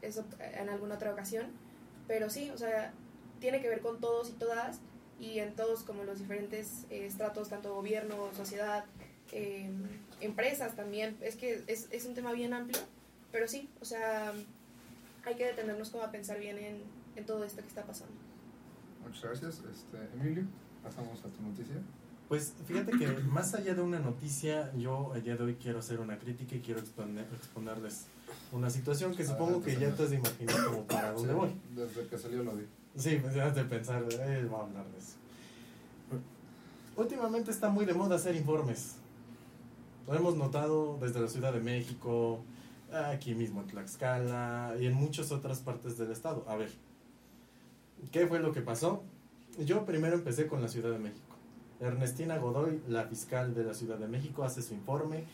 [0.00, 1.46] eso en alguna otra ocasión,
[2.08, 2.92] pero sí, o sea,
[3.40, 4.80] tiene que ver con todos y todas,
[5.20, 8.84] y en todos como los diferentes eh, estratos, tanto gobierno, sociedad,
[9.32, 9.70] eh,
[10.20, 12.78] empresas también, es que es, es un tema bien amplio,
[13.30, 14.32] pero sí, o sea,
[15.24, 16.82] hay que detenernos como a pensar bien en,
[17.16, 18.14] en todo esto que está pasando.
[19.04, 19.62] Muchas gracias.
[19.70, 20.44] Este, Emilio,
[20.82, 21.76] pasamos a tu noticia.
[22.28, 26.00] Pues fíjate que más allá de una noticia, yo el día de hoy quiero hacer
[26.00, 28.06] una crítica y quiero exponer, exponerles
[28.52, 31.50] una situación que supongo que ya te has de imaginar como para dónde Sí, voy.
[31.74, 32.64] Desde que salió lo vi.
[32.96, 35.16] Sí, pues ya de pensar, eh, va a hablar de eso.
[36.96, 38.96] Últimamente está muy de moda hacer informes.
[40.06, 42.40] Lo hemos notado desde la Ciudad de México,
[42.92, 46.44] aquí mismo en Tlaxcala y en muchas otras partes del estado.
[46.48, 46.70] A ver,
[48.10, 49.02] ¿qué fue lo que pasó?
[49.58, 51.36] Yo primero empecé con la Ciudad de México.
[51.80, 55.24] Ernestina Godoy, la fiscal de la Ciudad de México, hace su informe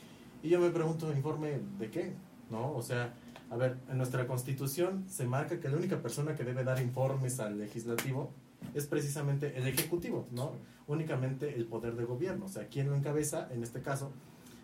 [0.43, 2.13] y yo me pregunto, ¿informe de qué?
[2.51, 2.75] ¿No?
[2.75, 3.13] O sea,
[3.51, 7.41] a ver, en nuestra constitución se marca que la única persona que debe dar informes
[7.41, 8.31] al legislativo
[8.75, 10.53] es precisamente el ejecutivo, ¿no?
[10.87, 12.47] Únicamente el poder de gobierno.
[12.47, 13.49] O sea, ¿quién lo encabeza?
[13.51, 14.13] En este caso,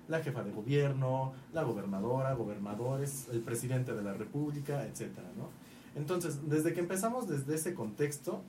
[0.08, 5.48] la jefa de gobierno, la gobernadora, gobernadores, el presidente de la república, etcétera, ¿no?
[5.96, 8.42] Entonces, desde que empezamos desde ese contexto,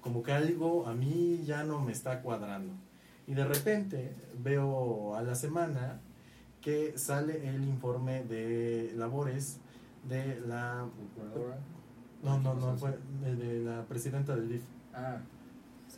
[0.00, 2.72] como que algo a mí ya no me está cuadrando.
[3.26, 6.00] Y de repente veo a la semana
[6.60, 9.58] que sale el informe de labores
[10.08, 10.86] de la
[12.22, 14.62] no no no fue de, de la presidenta del DIF.
[14.94, 15.20] Ah,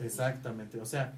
[0.01, 1.15] exactamente o sea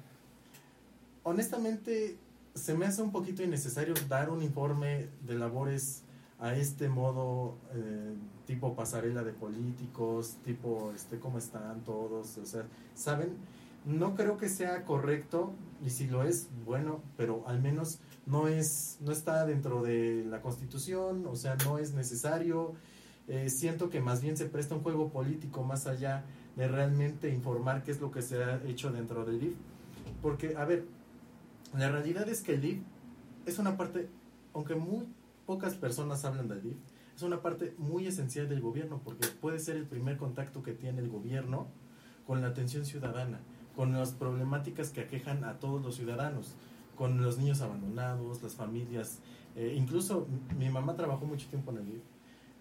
[1.23, 2.17] honestamente
[2.53, 6.03] se me hace un poquito innecesario dar un informe de labores
[6.39, 8.13] a este modo eh,
[8.45, 13.35] tipo pasarela de políticos tipo este cómo están todos o sea saben
[13.85, 15.53] no creo que sea correcto
[15.85, 20.41] y si lo es bueno pero al menos no es no está dentro de la
[20.41, 22.73] constitución o sea no es necesario.
[23.27, 26.23] Eh, siento que más bien se presta un juego político más allá
[26.55, 29.55] de realmente informar qué es lo que se ha hecho dentro del DIF
[30.21, 30.85] porque a ver
[31.75, 32.83] la realidad es que el DIF
[33.47, 34.09] es una parte
[34.53, 35.07] aunque muy
[35.47, 36.77] pocas personas hablan del DIF
[37.15, 41.01] es una parte muy esencial del gobierno porque puede ser el primer contacto que tiene
[41.01, 41.67] el gobierno
[42.27, 43.39] con la atención ciudadana
[43.75, 46.55] con las problemáticas que aquejan a todos los ciudadanos
[46.95, 49.19] con los niños abandonados, las familias,
[49.55, 50.27] eh, incluso
[50.57, 52.03] mi mamá trabajó mucho tiempo en el DIF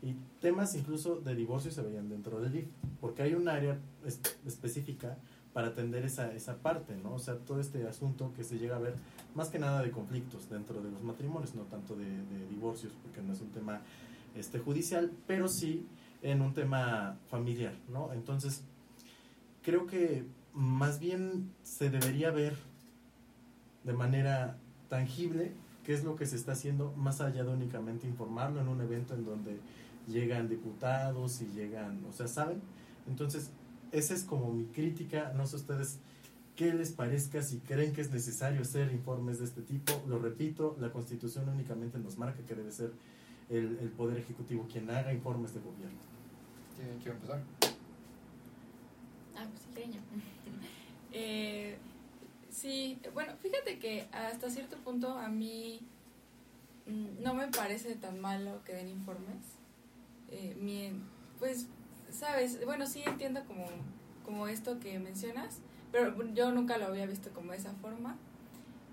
[0.02, 2.66] y temas incluso de divorcio se veían dentro del DIF,
[3.00, 5.16] porque hay un área es- específica
[5.52, 7.14] para atender esa, esa parte, ¿no?
[7.14, 8.96] O sea, todo este asunto que se llega a ver
[9.34, 13.22] más que nada de conflictos dentro de los matrimonios, no tanto de, de divorcios, porque
[13.22, 13.80] no es un tema
[14.34, 15.86] este, judicial, pero sí
[16.22, 18.12] en un tema familiar, ¿no?
[18.12, 18.64] Entonces,
[19.62, 22.56] creo que más bien se debería ver
[23.84, 25.52] de manera tangible
[25.84, 29.14] qué es lo que se está haciendo más allá de únicamente informarlo en un evento
[29.14, 29.58] en donde
[30.08, 32.60] llegan diputados y llegan, o sea, ¿saben?
[33.06, 33.50] Entonces,
[33.92, 35.98] esa es como mi crítica, no sé ustedes
[36.56, 40.76] qué les parezca, si creen que es necesario hacer informes de este tipo, lo repito,
[40.80, 42.92] la constitución únicamente nos marca que debe ser
[43.50, 45.98] el, el poder ejecutivo quien haga informes de gobierno.
[46.76, 47.42] ¿quién quiere empezar?
[49.36, 50.00] Ah, pues sí, quieren yo.
[51.16, 51.78] Eh,
[52.54, 55.80] Sí, bueno, fíjate que hasta cierto punto a mí
[56.86, 59.42] mm, no me parece tan malo que den informes.
[60.30, 60.92] Eh, mi-
[61.40, 61.66] pues,
[62.12, 63.66] sabes, bueno, sí entiendo como,
[64.24, 65.58] como esto que mencionas,
[65.90, 68.16] pero yo nunca lo había visto como de esa forma.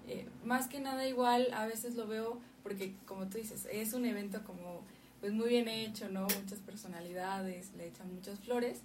[0.08, 4.06] Eh, más que nada igual, a veces lo veo porque, como tú dices, es un
[4.06, 4.82] evento como
[5.20, 6.24] pues muy bien hecho, ¿no?
[6.24, 8.80] Muchas personalidades, le echan muchas flores,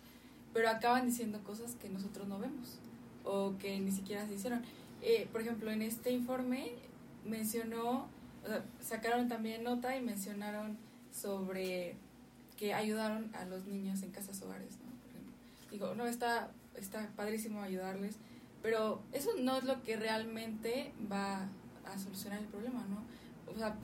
[0.53, 2.79] pero acaban diciendo cosas que nosotros no vemos
[3.27, 4.63] o que ni siquiera se hicieron.
[5.03, 6.73] Eh, por ejemplo, en este informe
[7.25, 8.09] mencionó,
[8.45, 10.79] o sea, sacaron también nota y mencionaron
[11.13, 11.97] sobre
[12.57, 14.91] que ayudaron a los niños en casas hogares, ¿no?
[15.01, 15.35] Por ejemplo.
[15.71, 18.17] Digo, no, está, está padrísimo ayudarles,
[18.63, 21.49] pero eso no es lo que realmente va
[21.85, 23.05] a solucionar el problema, ¿no?
[23.53, 23.77] O sea,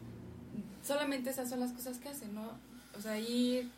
[0.83, 2.53] solamente esas son las cosas que hacen, ¿no?
[2.97, 3.71] O sea, ir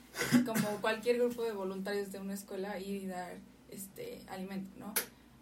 [0.47, 3.37] como cualquier grupo de voluntarios de una escuela, ir y dar
[3.71, 4.95] este alimento, ¿no?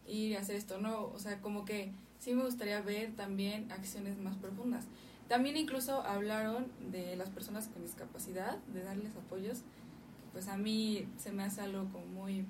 [0.06, 1.06] Ir y hacer esto, ¿no?
[1.06, 4.86] O sea, como que sí me gustaría ver también acciones más profundas.
[5.28, 11.06] También incluso hablaron de las personas con discapacidad, de darles apoyos, que pues a mí
[11.16, 12.40] se me hace algo como muy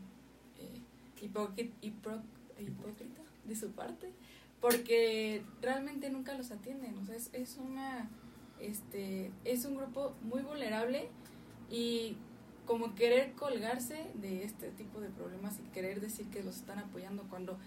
[0.58, 0.80] eh,
[1.20, 2.22] hipócri- hipro-
[2.58, 4.10] hipócrita de su parte,
[4.60, 8.08] porque realmente nunca los atienden, o sea, es, es una
[8.60, 11.08] este es un grupo muy vulnerable
[11.70, 12.16] y
[12.72, 17.24] como querer colgarse de este tipo de problemas y querer decir que los están apoyando
[17.24, 17.58] cuando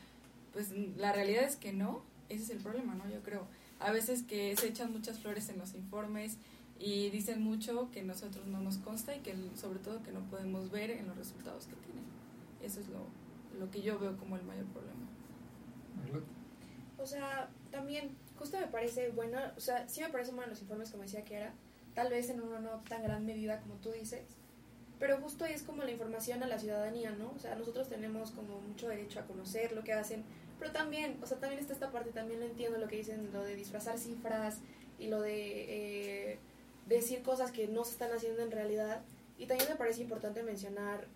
[0.52, 3.08] pues la realidad es que no, ese es el problema, ¿no?
[3.08, 3.46] Yo creo.
[3.80, 6.40] A veces que se echan muchas flores en los informes
[6.80, 10.72] y dicen mucho que nosotros no nos consta y que sobre todo que no podemos
[10.72, 12.06] ver en los resultados que tienen.
[12.64, 13.06] Eso es lo,
[13.60, 15.06] lo que yo veo como el mayor problema.
[16.98, 20.90] O sea, también, justo me parece bueno, o sea, sí me parecen buenos los informes
[20.90, 21.54] como decía que era,
[21.94, 24.24] tal vez en una no tan gran medida como tú dices,
[25.00, 27.32] pero justo es como la información a la ciudadanía, ¿no?
[27.36, 30.24] O sea, nosotros tenemos como mucho derecho a conocer lo que hacen,
[30.60, 33.44] pero también, o sea, también está esta parte, también lo entiendo lo que dicen, lo
[33.44, 34.60] de disfrazar cifras
[35.00, 36.40] y lo de eh,
[36.88, 39.02] decir cosas que no se están haciendo en realidad,
[39.38, 41.08] y también me parece importante mencionar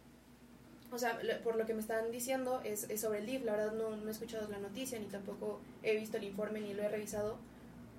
[0.91, 3.73] o sea, por lo que me están diciendo es, es sobre el DIF, la verdad
[3.73, 6.89] no, no he escuchado la noticia ni tampoco he visto el informe ni lo he
[6.89, 7.37] revisado,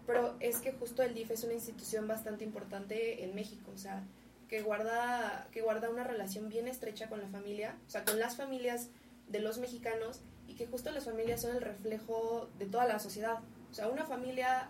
[0.07, 4.03] pero es que justo el DIF es una institución bastante importante en México, o sea,
[4.51, 8.37] que guarda, que guarda una relación bien estrecha con la familia, o sea, con las
[8.37, 8.89] familias
[9.29, 13.39] de los mexicanos y que justo las familias son el reflejo de toda la sociedad,
[13.71, 14.69] o sea, una familia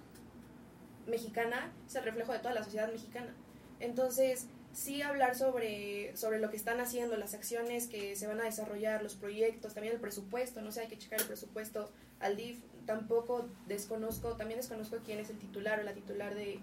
[1.07, 3.35] mexicana es el reflejo de toda la sociedad mexicana.
[3.81, 8.45] Entonces, sí hablar sobre, sobre lo que están haciendo, las acciones que se van a
[8.45, 11.91] desarrollar, los proyectos, también el presupuesto, no sé, hay que checar el presupuesto
[12.21, 16.61] al DIF, tampoco desconozco, también desconozco quién es el titular o la titular de,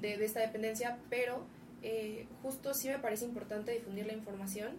[0.00, 1.46] de, de esta dependencia, pero
[1.88, 4.72] eh, justo sí me parece importante difundir la información,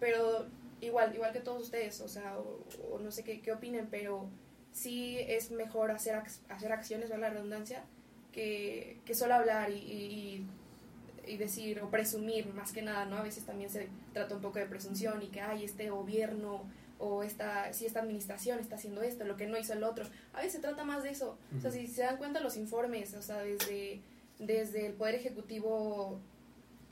[0.00, 0.46] pero
[0.80, 4.28] igual, igual que todos ustedes, o sea, o, o no sé qué, qué opinen, pero
[4.72, 7.84] sí es mejor hacer, ac- hacer acciones, ver la redundancia,
[8.32, 10.46] que, que solo hablar y, y,
[11.26, 13.16] y decir o presumir más que nada, ¿no?
[13.18, 16.62] A veces también se trata un poco de presunción y que, ay, este gobierno
[16.98, 20.04] o esta, si esta administración está haciendo esto, lo que no hizo el otro.
[20.32, 21.36] A veces se trata más de eso.
[21.56, 24.00] O sea, si se dan cuenta los informes, o sea, desde,
[24.46, 26.20] desde el Poder Ejecutivo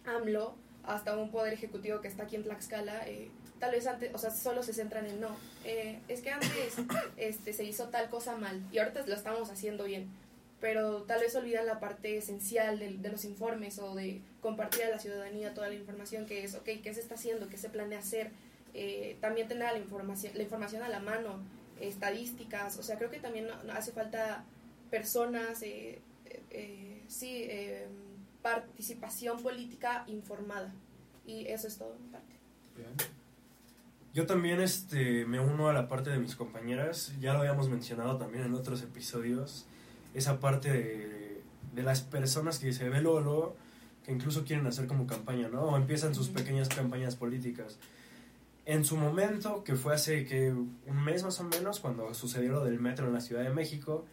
[0.05, 4.19] AMLO hasta un Poder Ejecutivo que está aquí en Tlaxcala, eh, tal vez antes, o
[4.19, 5.37] sea, solo se centran en no.
[5.65, 6.77] Eh, es que antes
[7.17, 10.09] este, se hizo tal cosa mal y ahorita lo estamos haciendo bien
[10.61, 14.91] pero tal vez olvidan la parte esencial de, de los informes o de compartir a
[14.91, 17.99] la ciudadanía toda la información que es, ok, qué se está haciendo, qué se planea
[17.99, 18.31] hacer,
[18.75, 21.41] eh, también tener la información, la información a la mano,
[21.81, 24.45] estadísticas, o sea, creo que también hace falta
[24.91, 25.99] personas, eh,
[26.51, 27.89] eh, sí, eh,
[28.43, 30.73] participación política informada
[31.27, 32.35] y eso es todo, en parte.
[32.77, 32.91] Bien.
[34.13, 38.17] Yo también este, me uno a la parte de mis compañeras, ya lo habíamos mencionado
[38.17, 39.67] también en otros episodios,
[40.15, 41.43] esa parte de,
[41.75, 43.57] de las personas que se ve luego, luego,
[44.05, 45.63] que incluso quieren hacer como campaña, ¿no?
[45.63, 47.79] O empiezan sus pequeñas campañas políticas.
[48.67, 52.65] En su momento, que fue hace que un mes más o menos, cuando sucedió lo
[52.65, 54.05] del metro en la Ciudad de México,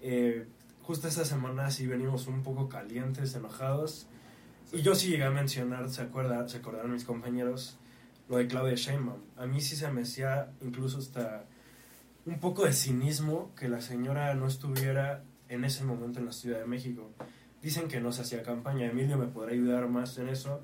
[0.00, 0.46] eh,
[0.86, 4.06] justo esta semana sí venimos un poco calientes, enojados,
[4.72, 7.78] y yo sí llegué a mencionar, ¿se, acuerda, se acordaron mis compañeros?
[8.28, 9.20] lo de Claudia Sheinbaum.
[9.36, 11.44] A mí sí se me hacía incluso hasta
[12.24, 16.58] un poco de cinismo que la señora no estuviera en ese momento en la Ciudad
[16.58, 17.10] de México.
[17.62, 18.86] Dicen que no se hacía campaña.
[18.86, 20.60] Emilio me podrá ayudar más en eso.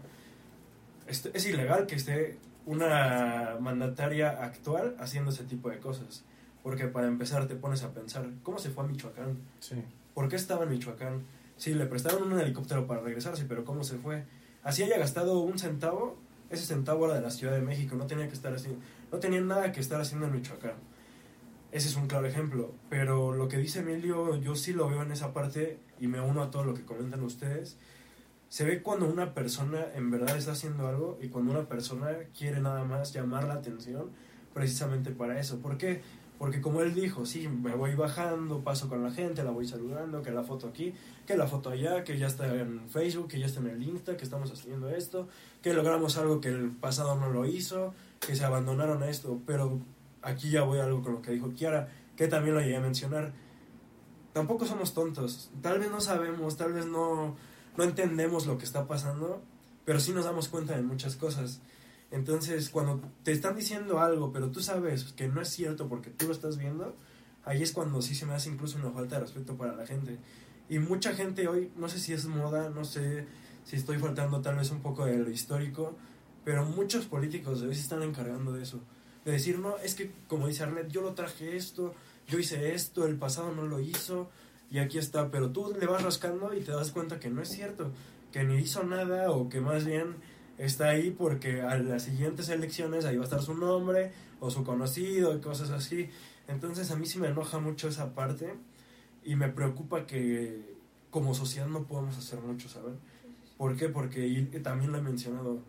[1.07, 6.25] Este- es ilegal que esté una mandataria actual haciendo ese tipo de cosas.
[6.63, 9.39] Porque para empezar te pones a pensar, ¿cómo se fue a Michoacán?
[9.61, 9.77] Sí.
[10.15, 11.23] ¿Por qué estaba en Michoacán?
[11.57, 14.25] Sí, le prestaron un helicóptero para regresarse, pero ¿cómo se fue?
[14.63, 16.17] Así haya gastado un centavo,
[16.51, 19.41] ese centavo era de la Ciudad de México, no tenía que estar haciendo, no tenía
[19.41, 20.75] nada que estar haciendo en Michoacán.
[21.73, 22.73] ese es un claro ejemplo.
[22.91, 26.43] Pero lo que dice Emilio, yo sí lo veo en esa parte y me uno
[26.43, 27.77] a todo lo que comentan ustedes.
[28.49, 32.61] Se ve cuando una persona en verdad está haciendo algo y cuando una persona quiere
[32.61, 34.11] nada más llamar la atención
[34.53, 35.61] precisamente para eso.
[35.61, 36.03] ¿Por qué?
[36.43, 40.23] Porque como él dijo, sí, me voy bajando, paso con la gente, la voy saludando,
[40.23, 40.93] que la foto aquí,
[41.25, 44.17] que la foto allá, que ya está en Facebook, que ya está en el Insta,
[44.17, 45.29] que estamos haciendo esto,
[45.63, 49.79] que logramos algo que el pasado no lo hizo, que se abandonaron a esto, pero
[50.21, 52.81] aquí ya voy a algo con lo que dijo Kiara, que también lo llegué a
[52.81, 53.33] mencionar.
[54.33, 57.37] Tampoco somos tontos, tal vez no sabemos, tal vez no,
[57.77, 59.41] no entendemos lo que está pasando,
[59.85, 61.61] pero sí nos damos cuenta de muchas cosas.
[62.13, 66.27] Entonces, cuando te están diciendo algo, pero tú sabes que no es cierto porque tú
[66.27, 66.95] lo estás viendo,
[67.45, 70.19] ahí es cuando sí se me hace incluso una falta de respeto para la gente.
[70.69, 73.27] Y mucha gente hoy, no sé si es moda, no sé
[73.65, 75.97] si estoy faltando tal vez un poco de lo histórico,
[76.45, 78.81] pero muchos políticos de hoy se están encargando de eso.
[79.25, 81.95] De decir, no, es que como dice Arnett, yo lo traje esto,
[82.29, 84.29] yo hice esto, el pasado no lo hizo,
[84.71, 87.49] y aquí está, pero tú le vas rascando y te das cuenta que no es
[87.49, 87.91] cierto,
[88.33, 90.17] que ni hizo nada o que más bien
[90.59, 94.65] está ahí porque a las siguientes elecciones ahí va a estar su nombre o su
[94.65, 96.09] conocido y cosas así.
[96.49, 98.55] Entonces a mí sí me enoja mucho esa parte
[99.25, 100.77] y me preocupa que
[101.11, 102.99] como sociedad no podemos hacer mucho, ¿saben?
[103.57, 103.89] ¿Por qué?
[103.89, 105.61] Porque también lo he mencionado,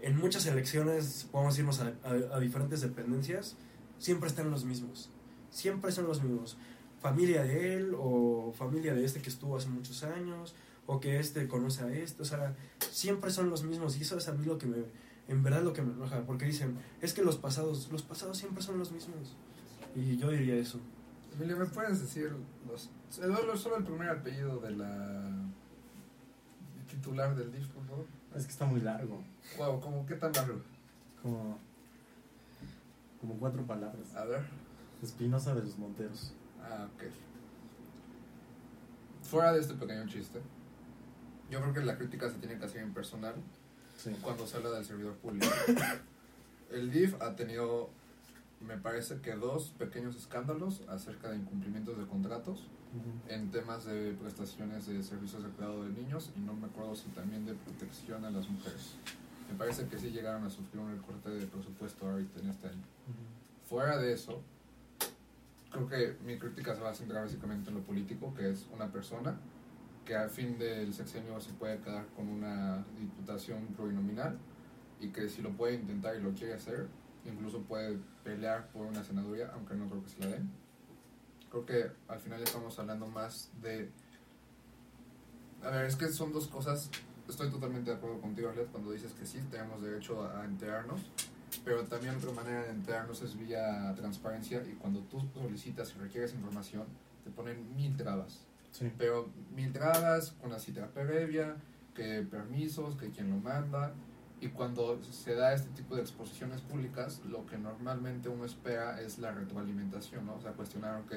[0.00, 3.56] en muchas elecciones podemos irnos a diferentes dependencias,
[3.98, 5.10] siempre están los mismos,
[5.50, 6.58] siempre son los mismos.
[7.00, 10.54] Familia de él o familia de este que estuvo hace muchos años
[10.86, 12.54] o que este conoce a este, o sea,
[12.90, 14.78] siempre son los mismos y eso es a mí lo que me,
[15.28, 18.62] en verdad lo que me enoja, porque dicen, es que los pasados, los pasados siempre
[18.62, 19.36] son los mismos.
[19.94, 20.80] Y yo diría eso.
[21.34, 22.32] Emilio, ¿me puedes decir
[22.68, 25.30] los, solo, solo el primer apellido de la
[26.88, 28.06] titular del DIF, por favor?
[28.34, 29.22] Es que está muy largo.
[29.58, 30.60] Wow, ¿cómo qué tan largo?
[31.22, 31.58] Como,
[33.20, 34.14] como cuatro palabras.
[34.14, 34.42] A ver.
[35.02, 36.32] Espinosa de los Monteros.
[36.62, 37.02] Ah, ok.
[39.22, 40.40] Fuera de este pequeño chiste,
[41.52, 43.34] yo creo que la crítica se tiene que hacer en personal
[43.98, 44.10] Sí.
[44.22, 45.46] cuando se habla del servidor público.
[46.72, 47.90] El DIF ha tenido,
[48.66, 52.60] me parece que dos pequeños escándalos acerca de incumplimientos de contratos
[52.94, 53.32] Ujú.
[53.32, 57.08] en temas de prestaciones de servicios de cuidado de niños y no me acuerdo si
[57.10, 58.94] también de protección a las mujeres.
[59.50, 62.76] Me parece que sí llegaron a sufrir un recorte de presupuesto ahorita en este año.
[63.08, 63.68] Ujú.
[63.76, 64.40] Fuera de eso,
[65.70, 68.90] creo que mi crítica se va a centrar básicamente en lo político, que es una
[68.90, 69.36] persona
[70.04, 74.38] que al fin del sexenio se puede quedar con una diputación plurinominal
[75.00, 76.88] y que si lo puede intentar y lo quiere hacer,
[77.24, 80.50] incluso puede pelear por una senaduría, aunque no creo que se la den.
[81.50, 83.90] Creo que al final estamos hablando más de...
[85.62, 86.90] A ver, es que son dos cosas.
[87.28, 91.00] Estoy totalmente de acuerdo contigo, Arlet, cuando dices que sí, tenemos derecho a enterarnos
[91.64, 96.34] pero también otra manera de enterarnos es vía transparencia y cuando tú solicitas y requieres
[96.34, 96.86] información
[97.24, 98.40] te ponen mil trabas
[98.72, 98.90] Sí.
[98.98, 101.56] pero mil trabas con la cita previa
[101.94, 103.92] que permisos que quién lo manda
[104.40, 109.18] y cuando se da este tipo de exposiciones públicas lo que normalmente uno espera es
[109.18, 110.36] la retroalimentación ¿no?
[110.36, 111.12] o sea cuestionar ok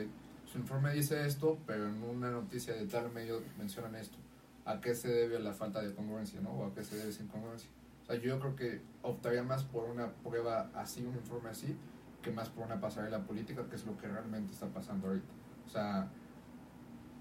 [0.46, 4.18] su informe dice esto pero en una noticia de tal medio mencionan esto
[4.66, 6.52] a qué se debe la falta de congruencia ¿no?
[6.52, 7.70] o a qué se debe esa incongruencia
[8.06, 11.76] o sea, yo creo que optaría más por una prueba así, un informe así,
[12.22, 15.34] que más por una pasarela política, que es lo que realmente está pasando ahorita.
[15.66, 16.08] O sea,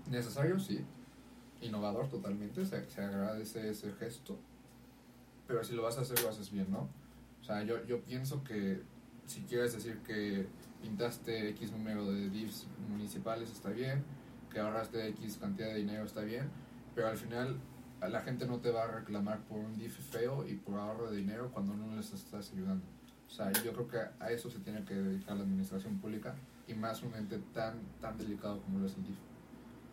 [0.08, 0.84] necesario, sí.
[1.60, 4.38] Innovador totalmente, se, se agradece ese gesto.
[5.46, 6.88] Pero si lo vas a hacer, lo haces bien, ¿no?
[7.40, 8.82] O sea, yo, yo pienso que
[9.26, 10.46] si quieres decir que
[10.82, 14.04] pintaste X número de DIFs municipales, está bien.
[14.50, 16.48] Que ahorraste X cantidad de dinero, está bien.
[16.94, 17.58] Pero al final
[18.08, 21.16] la gente no te va a reclamar por un DIF feo y por ahorro de
[21.16, 22.84] dinero cuando no les estás ayudando.
[23.26, 26.34] O sea, yo creo que a eso se tiene que dedicar la administración pública
[26.68, 29.16] y más un ente tan, tan delicado como lo es el DIF.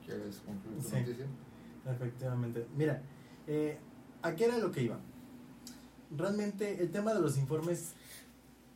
[0.05, 0.95] ¿Quieres concluir tu Sí.
[0.95, 1.25] noticia?
[1.89, 2.67] Efectivamente.
[2.75, 3.01] Mira,
[3.47, 3.77] eh,
[4.21, 4.99] ¿a qué era lo que iba?
[6.15, 7.93] Realmente el tema de los informes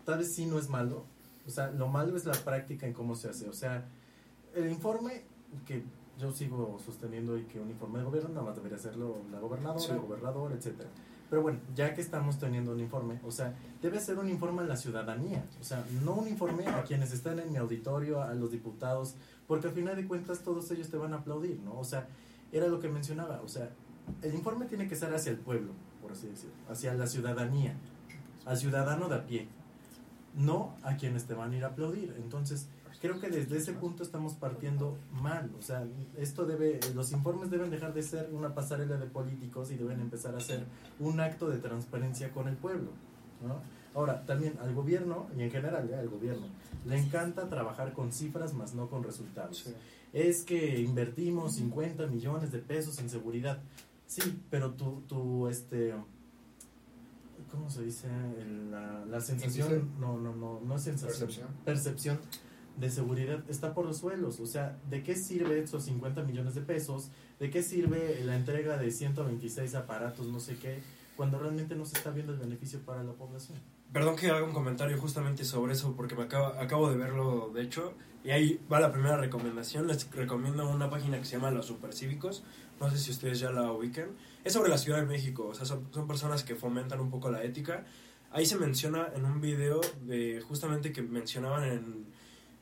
[0.05, 1.05] tal vez sí no es malo.
[1.45, 3.47] O sea, lo malo es la práctica en cómo se hace.
[3.49, 3.85] O sea,
[4.55, 5.23] el informe
[5.65, 5.83] que
[6.17, 9.79] yo sigo sosteniendo y que un informe de gobierno nada más debería hacerlo la gobernadora,
[9.79, 9.91] Sí.
[9.91, 10.89] el gobernador, etcétera.
[11.29, 14.65] Pero bueno, ya que estamos teniendo un informe, o sea, debe ser un informe a
[14.65, 18.51] la ciudadanía, o sea, no un informe a quienes están en mi auditorio, a los
[18.51, 19.15] diputados,
[19.47, 21.79] porque al final de cuentas todos ellos te van a aplaudir, ¿no?
[21.79, 22.07] O sea,
[22.51, 23.69] era lo que mencionaba, o sea,
[24.21, 25.71] el informe tiene que ser hacia el pueblo,
[26.01, 27.75] por así decirlo, hacia la ciudadanía,
[28.45, 29.47] al ciudadano de a pie,
[30.35, 32.13] no a quienes te van a ir a aplaudir.
[32.17, 32.67] Entonces,
[33.01, 35.85] creo que desde ese punto estamos partiendo mal, o sea,
[36.17, 40.35] esto debe, los informes deben dejar de ser una pasarela de políticos y deben empezar
[40.35, 40.65] a ser
[40.99, 42.91] un acto de transparencia con el pueblo,
[43.45, 43.59] ¿no?
[43.93, 45.95] Ahora, también al gobierno, y en general ¿eh?
[45.95, 46.47] al gobierno,
[46.85, 49.59] le encanta trabajar con cifras más no con resultados.
[49.59, 49.73] Sí.
[50.11, 53.59] Es que invertimos 50 millones de pesos en seguridad.
[54.05, 55.93] Sí, pero tu, tu este,
[57.51, 58.07] ¿cómo se dice?
[58.39, 61.27] El- la, la sensación, no, no, no, no es sensación.
[61.27, 61.47] Percepción.
[61.63, 62.19] Percepción
[62.77, 64.39] de seguridad está por los suelos.
[64.39, 67.09] O sea, ¿de qué sirve esos 50 millones de pesos?
[67.39, 70.79] ¿De qué sirve la entrega de 126 aparatos, no sé qué,
[71.15, 73.57] cuando realmente no se está viendo el beneficio para la población?
[73.91, 77.61] Perdón que haga un comentario justamente sobre eso, porque me acabo, acabo de verlo, de
[77.61, 79.87] hecho, y ahí va la primera recomendación.
[79.87, 82.43] Les recomiendo una página que se llama Los Supercívicos.
[82.79, 84.09] No sé si ustedes ya la ubican.
[84.43, 87.29] Es sobre la Ciudad de México, o sea, son, son personas que fomentan un poco
[87.29, 87.85] la ética.
[88.31, 92.05] Ahí se menciona en un video de justamente que mencionaban en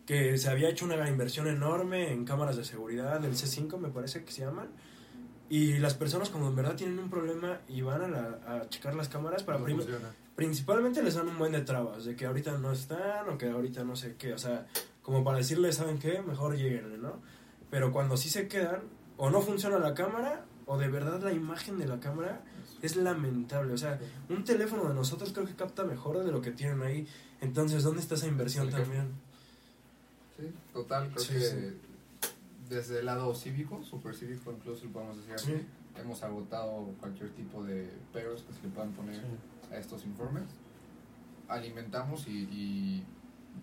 [0.05, 4.23] que se había hecho una inversión enorme en cámaras de seguridad del C5, me parece
[4.25, 4.67] que se llaman.
[5.49, 8.95] Y las personas cuando en verdad tienen un problema y van a, la- a checar
[8.95, 10.09] las cámaras para No prim- funciona.
[10.35, 13.83] principalmente les dan un buen de trabas, de que ahorita no están o que ahorita
[13.83, 14.65] no sé qué, o sea,
[15.01, 16.21] como para decirles, ¿saben qué?
[16.21, 17.21] Mejor lleguen, ¿no?
[17.69, 18.81] Pero cuando sí se quedan,
[19.17, 22.41] o no funciona la cámara, o de verdad la imagen de la cámara
[22.81, 23.99] es lamentable, o sea,
[24.29, 27.07] un teléfono de nosotros creo que capta mejor de lo que tienen ahí,
[27.41, 29.11] entonces, ¿dónde está esa inversión también?
[30.49, 31.77] Sí, total, creo Sí, que sí.
[32.69, 35.65] desde el lado cívico, super cívico incluso lo podemos decir así, Sí.
[36.01, 39.21] hemos agotado cualquier tipo de peros que se le puedan poner
[39.71, 40.43] a estos informes.
[41.47, 43.03] Alimentamos y, y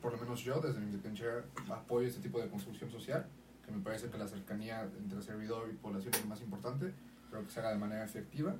[0.03, 3.27] por lo menos yo, desde mi trinchera, apoyo este tipo de construcción social,
[3.65, 6.93] que me parece que la cercanía entre servidor y población es lo más importante,
[7.31, 8.55] pero que se haga de manera efectiva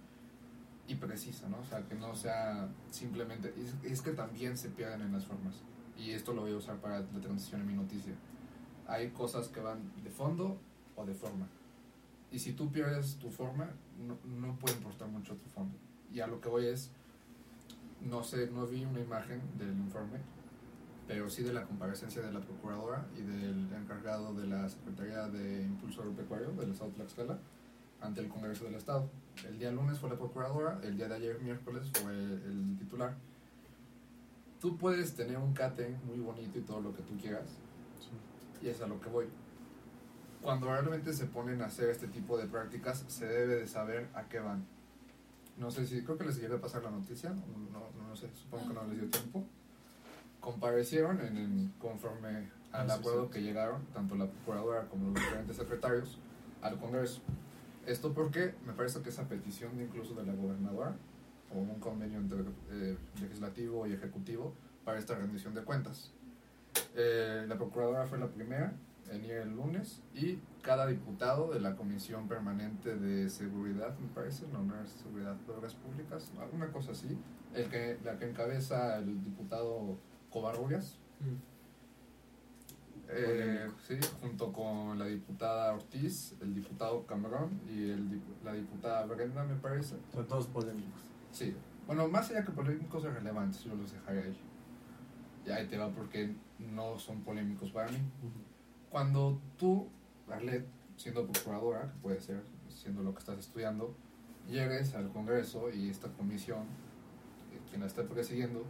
[0.89, 1.59] y precisa, ¿no?
[1.61, 3.55] O sea, que no sea simplemente...
[3.85, 5.55] Es, es que también se pierden en las formas,
[6.01, 8.15] y esto lo voy a usar para la transición en mi noticia.
[8.87, 10.59] Hay cosas que van de fondo
[10.97, 11.47] o de forma.
[12.33, 15.77] Y si tú pierdes tu forma, no, no puede importar mucho tu fondo.
[16.13, 16.91] Y a lo que voy es,
[18.01, 20.19] no sé, no vi una imagen del informe,
[21.07, 25.63] pero sí de la comparecencia de la procuradora y del encargado de la Secretaría de
[25.63, 27.39] Impulso Agropecuario del Estado de Tlaxcala
[28.01, 29.11] ante el Congreso del Estado.
[29.47, 33.17] El día lunes fue la procuradora, el día de ayer miércoles fue el titular.
[34.61, 37.47] Tú puedes tener un catering muy bonito y todo lo que tú quieras,
[38.63, 39.27] y es a lo que voy.
[40.43, 44.25] Cuando realmente se ponen a hacer este tipo de prácticas, se debe de saber a
[44.29, 44.65] qué van.
[45.59, 47.37] No sé si, creo que les llegué a pasar la noticia, no,
[47.73, 49.45] no, no sé, supongo que no les dio tiempo.
[50.41, 53.33] Comparecieron en, en- conforme al sí, acuerdo sí.
[53.33, 56.19] que llegaron, tanto la procuradora como los diferentes secretarios,
[56.63, 57.21] al Congreso.
[57.87, 60.97] Esto porque me parece que esa petición de incluso de la gobernadora,
[61.53, 62.41] o un convenio entre
[62.71, 66.13] eh, legislativo y ejecutivo para esta rendición de cuentas.
[66.95, 68.73] Eh, la procuradora fue la primera
[69.11, 74.47] en ir el lunes y cada diputado de la Comisión Permanente de Seguridad, me parece,
[74.53, 77.19] no, no es Seguridad de Obras Públicas, alguna cosa así,
[77.55, 79.99] el que, la que encabeza el diputado
[80.31, 80.97] Covarrubias,
[83.13, 89.43] eh, sí, junto con la diputada Ortiz, el diputado Camarón y el, la diputada Brenda,
[89.45, 89.97] me parece.
[90.13, 91.10] Son todos polémicos.
[91.33, 91.55] Sí,
[91.87, 94.41] bueno, más allá que polémicos relevantes, yo los dejaré ahí.
[95.47, 97.99] Y ahí te va porque no son polémicos para mí.
[98.91, 99.89] Cuando tú,
[100.29, 100.67] Arlet,
[100.97, 103.95] siendo procuradora, que puede ser siendo lo que estás estudiando,
[104.49, 106.61] llegues al Congreso y esta comisión,
[107.53, 108.65] eh, quien la esté presidiendo,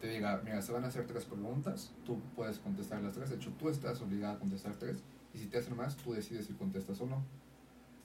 [0.00, 3.36] te diga, mira, se van a hacer tres preguntas, tú puedes contestar las tres, de
[3.36, 5.02] hecho tú estás obligada a contestar tres,
[5.34, 7.24] y si te hacen más, tú decides si contestas o no.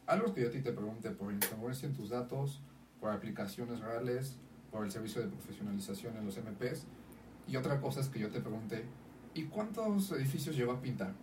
[0.05, 2.61] Algo que yo a ti te pregunte por incongruencia en tus datos,
[3.01, 4.37] por aplicaciones reales,
[4.71, 6.85] por el servicio de profesionalización en los MPs,
[7.47, 8.85] y otra cosa es que yo te pregunte,
[9.33, 11.13] ¿y cuántos edificios llegó a pintar?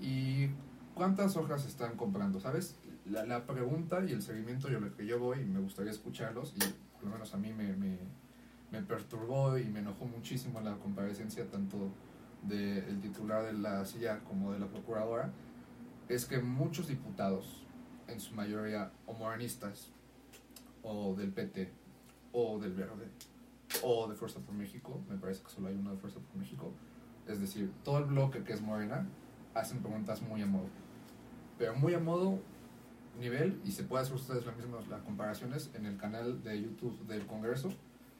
[0.00, 0.50] ¿Y
[0.94, 2.38] cuántas hojas están comprando?
[2.38, 2.76] ¿Sabes?
[3.06, 6.54] La, la pregunta y el seguimiento yo lo que yo voy y me gustaría escucharlos
[6.54, 6.60] y
[6.94, 7.98] por lo menos a mí me, me,
[8.70, 11.90] me perturbó y me enojó muchísimo la comparecencia tanto
[12.42, 15.32] del titular de la silla como de la procuradora
[16.08, 17.64] es que muchos diputados
[18.08, 19.90] en su mayoría o morenistas
[20.82, 21.70] o del PT
[22.32, 23.08] o del Verde
[23.82, 26.72] o de Fuerza por México, me parece que solo hay uno de Fuerza por México,
[27.26, 29.06] es decir, todo el bloque que es morena
[29.54, 30.66] hacen preguntas muy a modo,
[31.58, 32.38] pero muy a modo
[33.18, 35.70] nivel y se puede hacer ustedes las mismas las comparaciones.
[35.74, 37.70] En el canal de YouTube del Congreso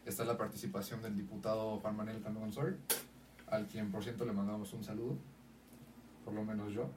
[0.05, 2.77] está la participación del diputado Juan Manuel Cano González,
[3.47, 5.17] al quien por cierto le mandamos un saludo,
[6.25, 6.91] por lo menos yo,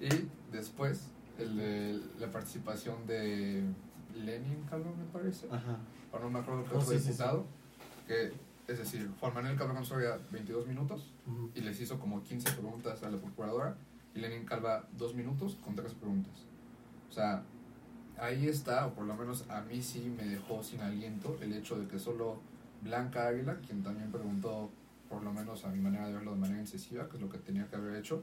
[0.00, 0.08] y
[0.52, 1.08] después
[1.38, 3.62] el de la participación de
[4.14, 5.78] Lenin Calvo me parece, Ajá.
[6.12, 7.46] o no me acuerdo Oh, otro sí, sí, diputado,
[8.06, 8.32] que
[8.66, 11.12] es decir, Juan Manuel Cabrón Soria 22 minutos
[11.54, 13.76] y les hizo como 15 preguntas a la procuradora
[14.14, 16.32] y Lenin Calva 2 minutos con 3 preguntas.
[17.10, 17.42] O sea,
[18.18, 21.76] ahí está, o por lo menos a mí sí me dejó sin aliento el hecho
[21.78, 22.40] de que solo
[22.82, 24.70] Blanca Águila, quien también preguntó,
[25.08, 27.38] por lo menos a mi manera de verlo, de manera incisiva, que es lo que
[27.38, 28.22] tenía que haber hecho.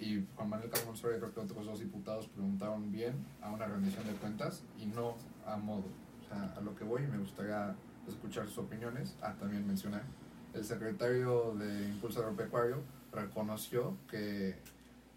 [0.00, 4.06] Y Juan Manuel Carmón Soria creo que otros dos diputados preguntaron bien a una rendición
[4.06, 5.14] de cuentas y no
[5.46, 5.84] a modo.
[6.24, 7.76] O sea, a lo que voy me gustaría
[8.08, 9.16] escuchar sus opiniones.
[9.20, 10.02] Ah, también mencionar,
[10.54, 12.78] el secretario de Impulso Agropecuario
[13.12, 14.56] reconoció que,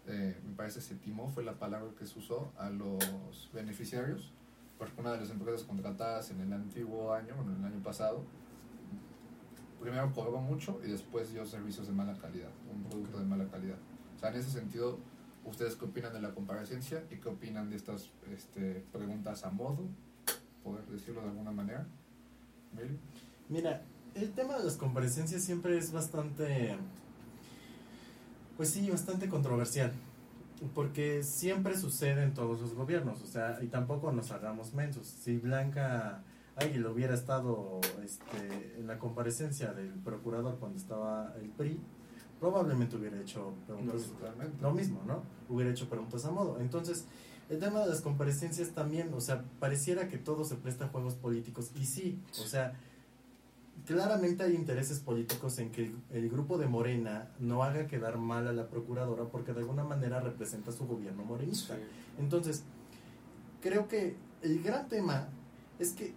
[0.06, 4.32] eh, me parece, se timó, fue la palabra que se usó, a los beneficiarios,
[4.78, 8.22] porque una de las empresas contratadas en el antiguo año, en el año pasado,
[9.80, 13.78] primero cobró mucho y después dio servicios de mala calidad, un producto de mala calidad.
[14.24, 14.98] Sea, en ese sentido,
[15.44, 19.86] ¿ustedes qué opinan de la comparecencia y qué opinan de estas este, preguntas a modo,
[20.62, 21.86] poder decirlo de alguna manera?
[22.72, 22.96] Emilio?
[23.50, 23.82] Mira,
[24.14, 26.74] el tema de las comparecencias siempre es bastante,
[28.56, 29.92] pues sí, bastante controversial.
[30.74, 35.06] Porque siempre sucede en todos los gobiernos, o sea, y tampoco nos hagamos mensos.
[35.06, 36.22] Si Blanca
[36.56, 41.78] Águila hubiera estado este, en la comparecencia del procurador cuando estaba el PRI,
[42.44, 44.10] probablemente hubiera hecho preguntas
[44.60, 45.22] lo mismo, ¿no?
[45.48, 46.60] Hubiera hecho preguntas a modo.
[46.60, 47.06] Entonces,
[47.48, 51.14] el tema de las comparecencias también, o sea, pareciera que todo se presta a juegos
[51.14, 51.70] políticos.
[51.74, 52.74] Y sí, o sea,
[53.86, 58.46] claramente hay intereses políticos en que el, el grupo de Morena no haga quedar mal
[58.46, 61.78] a la procuradora porque de alguna manera representa su gobierno morenista.
[62.18, 62.62] Entonces,
[63.62, 65.28] creo que el gran tema
[65.78, 66.12] es que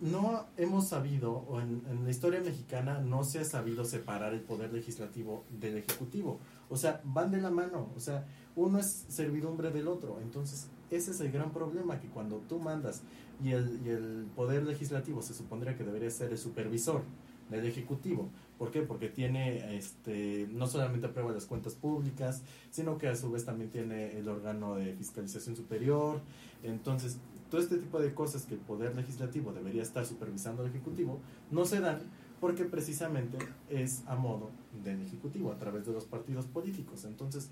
[0.00, 4.40] no hemos sabido, o en, en la historia mexicana no se ha sabido separar el
[4.40, 6.40] poder legislativo del ejecutivo.
[6.68, 8.26] O sea, van de la mano, o sea,
[8.56, 10.20] uno es servidumbre del otro.
[10.20, 13.02] Entonces, ese es el gran problema, que cuando tú mandas
[13.42, 17.02] y el, y el poder legislativo se supondría que debería ser el supervisor
[17.50, 18.28] del ejecutivo.
[18.58, 18.82] ¿Por qué?
[18.82, 23.70] Porque tiene, este, no solamente aprueba las cuentas públicas, sino que a su vez también
[23.70, 26.20] tiene el órgano de fiscalización superior.
[26.62, 27.18] Entonces,
[27.54, 31.20] todo este tipo de cosas que el poder legislativo debería estar supervisando al ejecutivo,
[31.52, 32.00] no se dan
[32.40, 33.38] porque precisamente
[33.70, 34.50] es a modo
[34.82, 37.04] del ejecutivo, a través de los partidos políticos.
[37.04, 37.50] Entonces,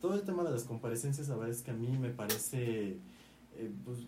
[0.00, 2.98] todo el tema de las comparecencias, la verdad es que a mí me parece,
[3.56, 4.06] eh, pues,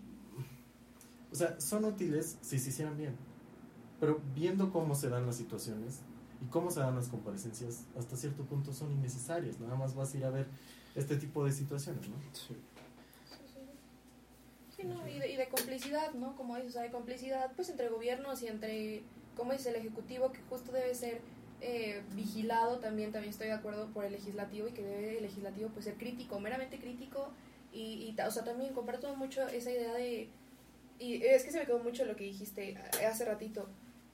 [1.33, 3.17] o sea, son útiles si se hicieran bien,
[3.99, 5.99] pero viendo cómo se dan las situaciones
[6.41, 10.17] y cómo se dan las comparecencias, hasta cierto punto son innecesarias, nada más vas a
[10.17, 10.47] ir a ver
[10.95, 12.15] este tipo de situaciones, ¿no?
[12.31, 12.55] Sí.
[14.85, 15.07] ¿No?
[15.07, 16.35] Y de, y de complicidad, ¿no?
[16.35, 19.03] Como dices, o sea, de complicidad pues entre gobiernos y entre,
[19.35, 21.21] como dice, el Ejecutivo, que justo debe ser
[21.61, 25.69] eh, vigilado también, también estoy de acuerdo por el Legislativo y que debe el Legislativo
[25.69, 27.29] pues ser crítico, meramente crítico
[27.73, 30.29] y, o sea, también comparto mucho esa idea de,
[30.97, 33.67] y es que se me quedó mucho lo que dijiste hace ratito,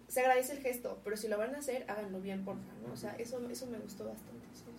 [0.08, 2.92] se agradece el gesto, pero si lo van a hacer, háganlo bien, porfa, ¿no?
[2.92, 4.48] O sea, eso, eso me gustó bastante.
[4.54, 4.72] sí.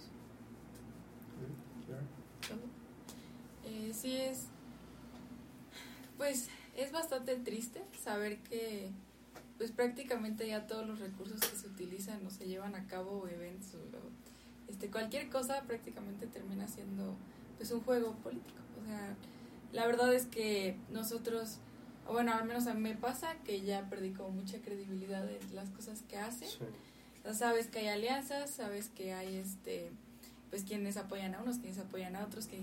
[3.65, 4.49] Eh, sí es,
[6.23, 6.47] pues
[6.77, 8.91] es bastante triste saber que
[9.59, 13.27] pues prácticamente ya todos los recursos que se utilizan o se llevan a cabo o
[13.27, 17.17] eventos o, este cualquier cosa prácticamente termina siendo
[17.57, 18.61] pues un juego político.
[18.81, 19.17] O sea,
[19.73, 21.59] la verdad es que nosotros,
[22.09, 25.71] bueno, al menos a mí me pasa que ya perdí como mucha credibilidad en las
[25.71, 26.49] cosas que hacen.
[26.49, 27.35] Sí.
[27.35, 29.91] Sabes que hay alianzas, sabes que hay este
[30.51, 32.61] pues quienes apoyan a unos, quienes apoyan a otros, que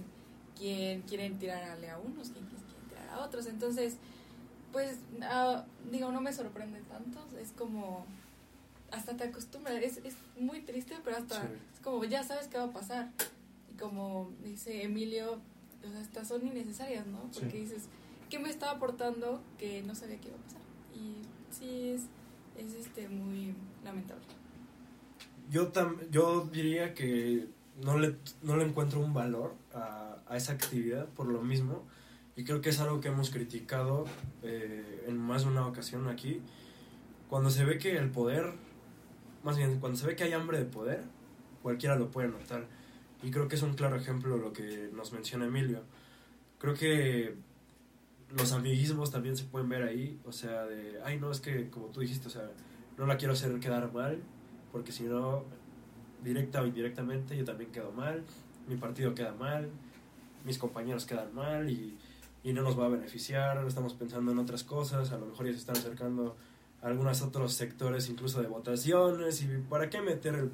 [0.58, 2.59] quien quieren tirarle a unos, tirar
[3.14, 3.46] a otros.
[3.48, 3.98] Entonces,
[4.72, 8.06] pues ah, digo, no me sorprende tanto, es como
[8.92, 11.48] hasta te acostumbras, es, es muy triste, pero hasta Sí.
[11.76, 13.10] es como ya sabes qué va a pasar.
[13.72, 15.40] Y como dice Emilio,
[15.86, 17.20] o sea, estas son innecesarias, ¿no?
[17.34, 17.58] Porque Sí.
[17.60, 17.84] dices,
[18.30, 20.62] ¿qué me estaba aportando que no sabía qué iba a pasar?
[20.96, 22.02] Y sí es,
[22.58, 23.54] es este muy
[23.84, 24.24] lamentable.
[25.52, 27.48] Yo, tam- yo diría que
[27.84, 31.84] no le, no le encuentro un valor a, a esa actividad por lo mismo.
[32.40, 34.06] Y creo que es algo que hemos criticado
[34.44, 36.40] eh, en más de una ocasión aquí.
[37.30, 38.54] Cuando se ve que el poder,
[39.44, 41.04] más bien, cuando se ve que hay hambre de poder,
[41.62, 42.66] cualquiera lo puede notar.
[43.22, 45.84] Y creo que es un claro ejemplo lo que nos menciona Emilio.
[46.60, 47.36] Creo que
[48.30, 50.18] los amiguismos también se pueden ver ahí.
[50.24, 52.50] O sea, de, ay, no, es que como tú dijiste, o sea,
[52.98, 54.18] no la quiero hacer quedar mal,
[54.72, 55.44] porque si no,
[56.24, 58.24] directa o indirectamente, yo también quedo mal,
[58.70, 59.70] mi partido queda mal,
[60.46, 61.98] mis compañeros quedan mal y,
[62.44, 65.52] y no nos va a beneficiar, estamos pensando en otras cosas, a lo mejor ya
[65.54, 66.38] se están acercando
[66.82, 70.52] a algunos otros sectores incluso de votaciones y para qué meter el-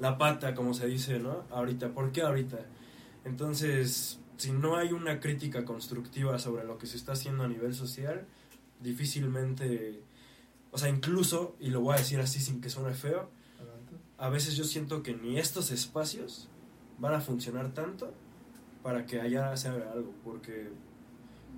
[0.00, 1.44] la pata, como se dice, ¿no?
[1.50, 2.58] Ahorita, ¿por qué ahorita?
[3.24, 7.74] Entonces, si no hay una crítica constructiva sobre lo que se está haciendo a nivel
[7.74, 8.24] social,
[8.80, 10.02] difícilmente,
[10.70, 13.30] o sea, incluso, y lo voy a decir así sin que suene feo,
[14.18, 16.48] a veces yo siento que ni estos espacios
[16.98, 18.12] van a funcionar tanto
[18.82, 20.70] para que allá se haga algo, porque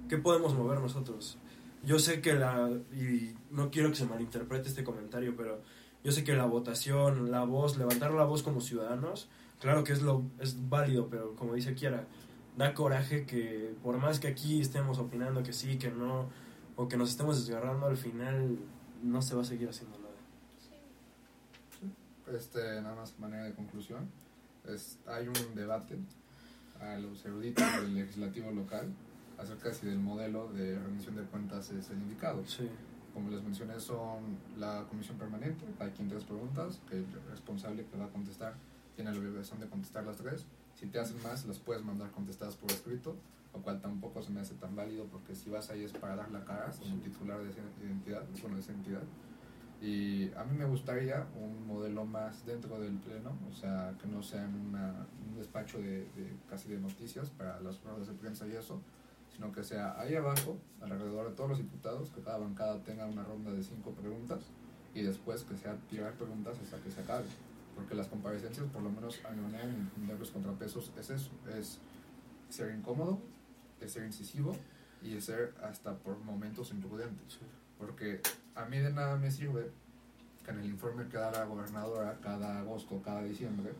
[0.08, 1.38] ¿qué podemos mover nosotros?
[1.82, 5.62] yo sé que la, y no quiero que se malinterprete este comentario, pero
[6.04, 9.28] yo sé que la votación, la voz, levantar la voz como ciudadanos,
[9.60, 12.06] claro que es, lo, es válido, pero como dice Kiara,
[12.56, 16.28] da coraje que por más que aquí estemos opinando que sí, que no,
[16.76, 18.58] o que nos estemos desgarrando, al final
[19.02, 20.10] no se va a seguir haciendo nada.
[22.36, 24.10] Este, nada más manera de conclusión,
[24.68, 25.96] es, hay un debate
[26.80, 28.92] a los eruditos del legislativo local
[29.40, 32.44] acerca de si el modelo de rendición de cuentas es el indicado.
[32.46, 32.68] Sí.
[33.14, 37.96] Como les mencioné, son la comisión permanente, hay quien tres preguntas, que el responsable que
[37.98, 38.54] va a contestar
[38.94, 40.46] tiene la obligación de contestar las tres.
[40.74, 43.16] Si te hacen más, las puedes mandar contestadas por escrito,
[43.52, 46.30] lo cual tampoco se me hace tan válido porque si vas ahí es para dar
[46.30, 49.02] la cara como titular de esa identidad, bueno, de esa entidad.
[49.82, 54.22] Y a mí me gustaría un modelo más dentro del pleno, o sea, que no
[54.22, 58.46] sea en una- un despacho de, de casi de noticias para las ruedas de prensa
[58.46, 58.80] y eso,
[59.40, 63.24] sino que sea ahí abajo, alrededor de todos los diputados, que cada bancada tenga una
[63.24, 64.40] ronda de cinco preguntas
[64.94, 67.24] y después que sea tirar preguntas hasta que se acabe.
[67.74, 71.30] Porque las comparecencias, por lo menos a mi manera de entender los contrapesos, es eso,
[71.56, 71.78] es
[72.50, 73.18] ser incómodo,
[73.80, 74.54] es ser incisivo
[75.02, 77.22] y es ser hasta por momentos imprudente.
[77.78, 78.20] Porque
[78.54, 79.70] a mí de nada me sirve
[80.44, 83.72] que en el informe que da la gobernadora cada agosto, cada diciembre,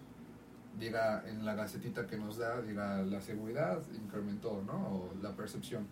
[0.78, 4.72] diga en la gacetita que nos da, diga la seguridad incrementó, ¿no?
[4.72, 5.86] O la percepción.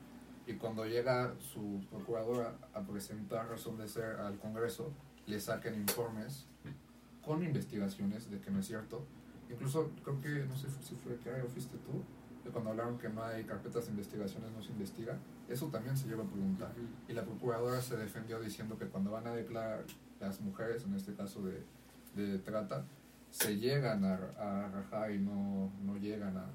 [0.47, 4.93] Y cuando llega su procuradora a presentar razón de ser al Congreso,
[5.26, 6.47] le saquen informes
[7.22, 9.05] con investigaciones de que no es cierto.
[9.51, 12.03] Incluso creo que, no sé si fue que o fuiste tú,
[12.43, 15.18] que cuando hablaron que no hay carpetas de investigaciones no se investiga,
[15.49, 16.72] eso también se lleva a preguntar.
[17.07, 19.85] Y la procuradora se defendió diciendo que cuando van a declarar
[20.20, 21.62] las mujeres, en este caso de,
[22.14, 22.85] de trata,
[23.31, 26.47] se llegan a, a rajar y no, no llegan a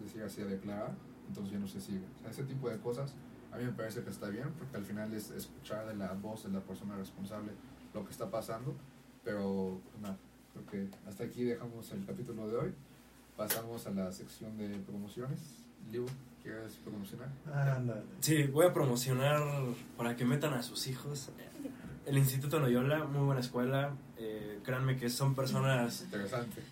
[0.00, 0.92] decir así a declarar,
[1.28, 2.04] entonces ya no se sigue.
[2.18, 3.14] O sea, ese tipo de cosas
[3.52, 6.44] a mí me parece que está bien, porque al final es escuchar de la voz
[6.44, 7.52] de la persona responsable
[7.92, 8.74] lo que está pasando,
[9.22, 10.16] pero pues, nada,
[10.52, 12.74] creo que hasta aquí dejamos el capítulo de hoy.
[13.36, 15.38] Pasamos a la sección de promociones.
[15.90, 16.06] Liu,
[16.42, 17.28] ¿quieres promocionar?
[17.52, 18.02] Ándale.
[18.20, 19.42] Sí, voy a promocionar
[19.96, 21.30] para que metan a sus hijos.
[22.04, 23.92] El Instituto Loyola, muy buena escuela.
[24.18, 26.04] Eh, créanme que son personas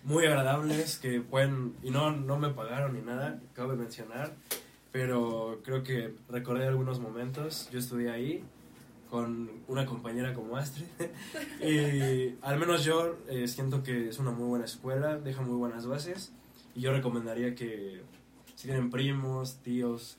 [0.03, 4.33] muy agradables que pueden, y no, no me pagaron ni nada, cabe mencionar,
[4.91, 7.69] pero creo que recordé algunos momentos.
[7.71, 8.43] Yo estudié ahí
[9.09, 10.85] con una compañera como Astrid
[11.61, 15.85] y al menos yo eh, siento que es una muy buena escuela, deja muy buenas
[15.85, 16.31] bases
[16.75, 18.01] y yo recomendaría que
[18.55, 20.17] si tienen primos, tíos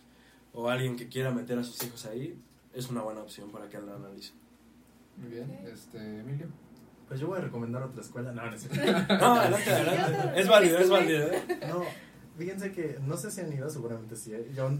[0.52, 2.38] o alguien que quiera meter a sus hijos ahí,
[2.74, 4.41] es una buena opción para que la analicen.
[5.16, 5.50] Muy bien.
[5.50, 5.68] Ok.
[5.72, 6.46] Este, Emilio.
[7.08, 8.32] Pues yo voy a recomendar otra escuela.
[8.32, 10.40] No, no es No, adelante, adelante.
[10.40, 11.26] Es válido, es válido.
[11.26, 11.42] ¿eh?
[11.68, 11.84] No,
[12.38, 14.32] fíjense que no sé si han ido, seguramente sí.
[14.32, 14.50] ¿eh?
[14.54, 14.70] Yo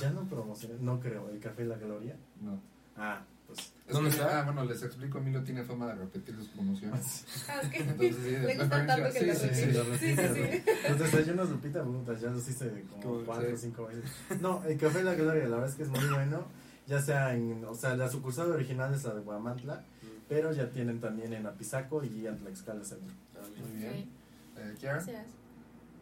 [0.00, 2.16] ya no promocioné, no creo, el Café La Gloria.
[2.40, 2.60] No.
[2.96, 3.72] Ah, pues.
[3.86, 4.40] Es ¿Dónde está?
[4.40, 5.18] Ah, bueno, les explico.
[5.18, 7.24] Emilio tiene fama de repetir sus promociones.
[7.48, 9.64] Ah, es que Entonces, sí, de le gusta tanto que sí, sí,
[9.98, 10.62] Sí, sí, sí.
[10.88, 14.04] Los desayunos Lupita Preguntas, ya los hice como Como, cuatro o cinco veces.
[14.40, 16.46] No, el Café La Gloria, la verdad es que es muy bueno.
[16.90, 19.84] Ya sea en, o sea, la sucursal original es la de Guamantla,
[20.28, 23.14] pero ya tienen también en Apizaco y en Tlaxcala Centro.
[23.62, 24.10] Muy bien.
[24.54, 24.74] Ok, Eh.
[24.82, 25.26] Gracias.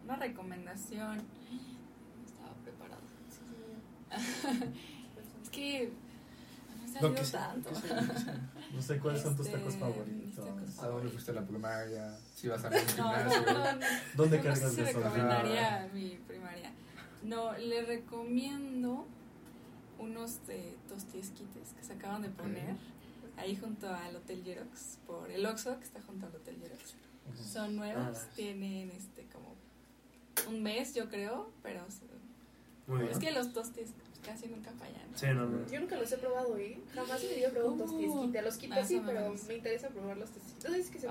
[0.05, 1.19] Una recomendación.
[1.19, 3.03] No estaba preparada.
[5.43, 5.93] Es que
[7.03, 7.71] no que tanto.
[7.71, 7.95] que que.
[8.75, 10.47] No sé cuáles son tus Este, tacos favoritos.
[10.83, 12.19] ¿A dónde fuiste a la primaria?
[12.35, 13.41] Si vas a No, gimnasio.
[13.43, 13.87] no, no, no.
[14.17, 15.03] ¿Dónde no, cargas no sé si de sol?
[15.03, 16.73] recomendaría mi primaria.
[17.25, 19.07] No, le recomiendo
[19.99, 22.77] unos de tostiesquites que se acaban de poner
[23.37, 26.95] ahí junto al Hotel Xerox, por el Oxxo que está junto al Hotel Xerox.
[27.53, 28.31] Son nuevos, Ah.
[28.35, 29.55] tienen este como
[30.49, 31.81] un mes yo creo, pero
[32.87, 33.11] Muy bien.
[33.13, 33.89] es que los tostis
[34.25, 35.07] casi nunca fallan.
[35.15, 35.67] Sí, no, no.
[35.71, 36.81] Yo nunca los he probado, ¿eh?
[36.95, 38.43] Jamás me dio probar un tostiesquite.
[38.43, 40.63] Los quites más sí, o pero me interesa probar los tostiesquites.
[40.63, 41.09] ¿Sabes qué se.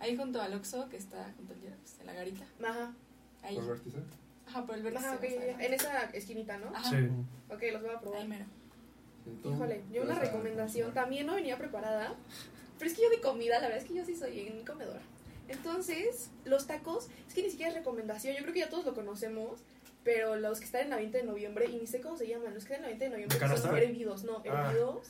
[0.00, 2.44] Ahí junto al Oxxo que está junto al Xerox, en la garita.
[2.62, 2.92] Ajá.
[3.42, 3.56] Ahí.
[3.56, 3.80] ¿Por?
[4.46, 5.06] Ajá, por el vértice.
[5.06, 5.64] Ajá, ok, ya, ya.
[5.66, 6.68] En esa esquinita, ¿no?
[6.74, 6.90] Ajá.
[6.90, 6.96] Sí.
[7.50, 8.20] Ok, los voy a probar.
[8.22, 8.44] Ahí mero.
[9.44, 10.94] Híjole, yo una vas a recomendación promocionar.
[10.94, 12.14] también no venía preparada,
[12.78, 15.00] pero es que yo de comida, la verdad es que yo sí soy en comedora.
[15.48, 18.94] Entonces, los tacos, es que ni siquiera es recomendación, yo creo que ya todos lo
[18.94, 19.60] conocemos,
[20.02, 22.52] pero los que están en la 20 de noviembre, y ni sé cómo se llaman,
[22.54, 24.68] los que están en la 20 de noviembre, ¿De que son hervidos, no, Ah.
[24.68, 25.08] hervidos,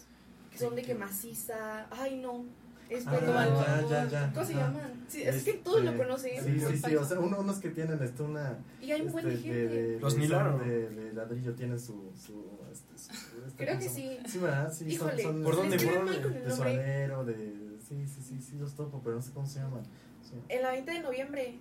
[0.53, 2.45] que son de que maciza, ay no,
[2.91, 3.61] es Ah, algo.
[3.63, 4.33] ya, ya, ya.
[4.33, 5.05] ¿Cómo se llaman?
[5.09, 6.45] Sí, es que todos lo Este, conocen.
[6.45, 6.97] Sí, sí, sí.
[6.97, 8.59] O sea, uno- unos que tienen este, una.
[8.81, 9.69] Y hay un buen de este, gente.
[9.69, 10.59] de, Los de- Milano.
[10.59, 12.11] De, de ladrillo tienen su.
[12.17, 13.13] su, este, su-
[13.47, 13.97] este, Creo ¿cómo que llama?
[13.97, 14.19] sí.
[14.29, 14.73] Sí, ¿verdad?
[14.73, 16.41] Sí, Híjole, son, son, ¿Por dónde, este, por dónde?
[16.41, 17.77] De suadero, de.
[17.89, 19.83] Sí, sí, sí, sí, los topo, pero no sé cómo se llaman.
[20.23, 20.41] Sí.
[20.49, 21.55] En la 20 de noviembre.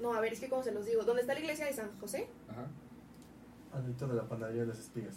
[0.00, 1.04] No, a ver, es que cómo se los digo.
[1.04, 2.26] ¿Dónde está la iglesia de San José?
[2.48, 2.66] Ajá.
[3.72, 5.16] Al de la panadería de las espigas.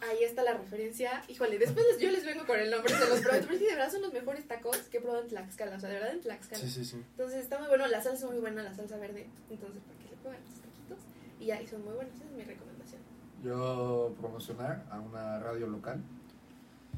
[0.00, 1.22] Ahí está la referencia.
[1.28, 3.46] Híjole, después les- yo les vengo con el nombre, se los prometo.
[3.48, 5.76] Pero que de verdad son los mejores tacos que he probado en Tlaxcala.
[5.76, 6.60] O sea, de verdad en Tlaxcala.
[6.62, 6.96] Sí, sí, sí.
[7.12, 7.86] Entonces está muy bueno.
[7.86, 9.26] La salsa es muy buena, la salsa verde.
[9.50, 10.98] Entonces, para que le pongan estos taquitos.
[11.40, 12.14] Y ya, y son muy buenos.
[12.14, 13.00] Esa es mi recomendación.
[13.42, 16.02] Yo promocionar a una radio local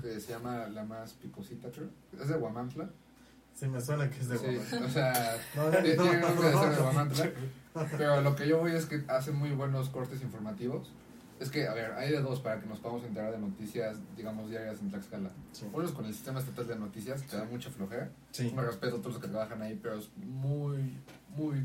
[0.03, 1.89] que se llama La Más Picosita, creo.
[2.21, 2.89] Es de Guamantla.
[3.55, 4.87] Sí, me suena que es de Sí, Guadalajara.
[4.87, 6.83] o sea, No, tiene no, tiene nombre de ser de no.
[6.83, 7.31] Guamantla.
[7.99, 10.91] Pero lo que yo voy es que hacen muy buenos cortes informativos.
[11.41, 14.51] Es que, a ver, hay de dos para que nos podamos enterar de noticias, digamos,
[14.51, 15.31] diarias en Tlaxcala.
[15.53, 15.67] Sí.
[15.73, 18.11] Uno es con el sistema estatal de noticias, que da mucha flojera.
[18.33, 18.53] Sí.
[18.55, 20.97] Me respeto a todos los que trabajan ahí, pero es muy,
[21.37, 21.63] muy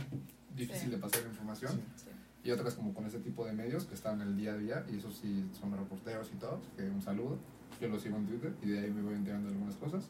[0.55, 0.89] difícil Sí.
[0.91, 1.71] de pasar información.
[1.95, 2.03] Sí.
[2.05, 2.09] Sí.
[2.43, 4.85] Y otras como con ese tipo de medios que están en el día a día,
[4.91, 7.37] y esos sí son reporteros y todo, que un saludo.
[7.81, 10.05] Yo los sigo en Twitter y de ahí me voy enterando de algunas cosas.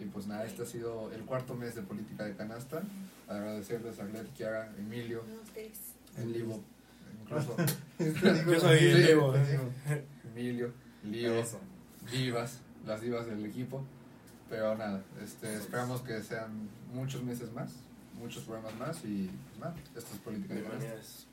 [0.00, 2.82] Y pues nada, este ha sido el cuarto mes de política de canasta.
[3.28, 6.62] Agradecerles a Gled, Kiara, Emilio, No, el Livo,
[7.24, 7.56] incluso
[8.50, 8.86] Yo soy sí.
[9.88, 10.04] eh.
[10.34, 10.72] Emilio,
[11.04, 11.42] Lío,
[12.12, 13.84] divas, las divas del equipo.
[14.48, 17.72] Pero nada, este, esperamos que sean muchos meses más,
[18.18, 20.62] muchos programas más y pues nada, esto es política de.
[20.62, 21.26] Gracias.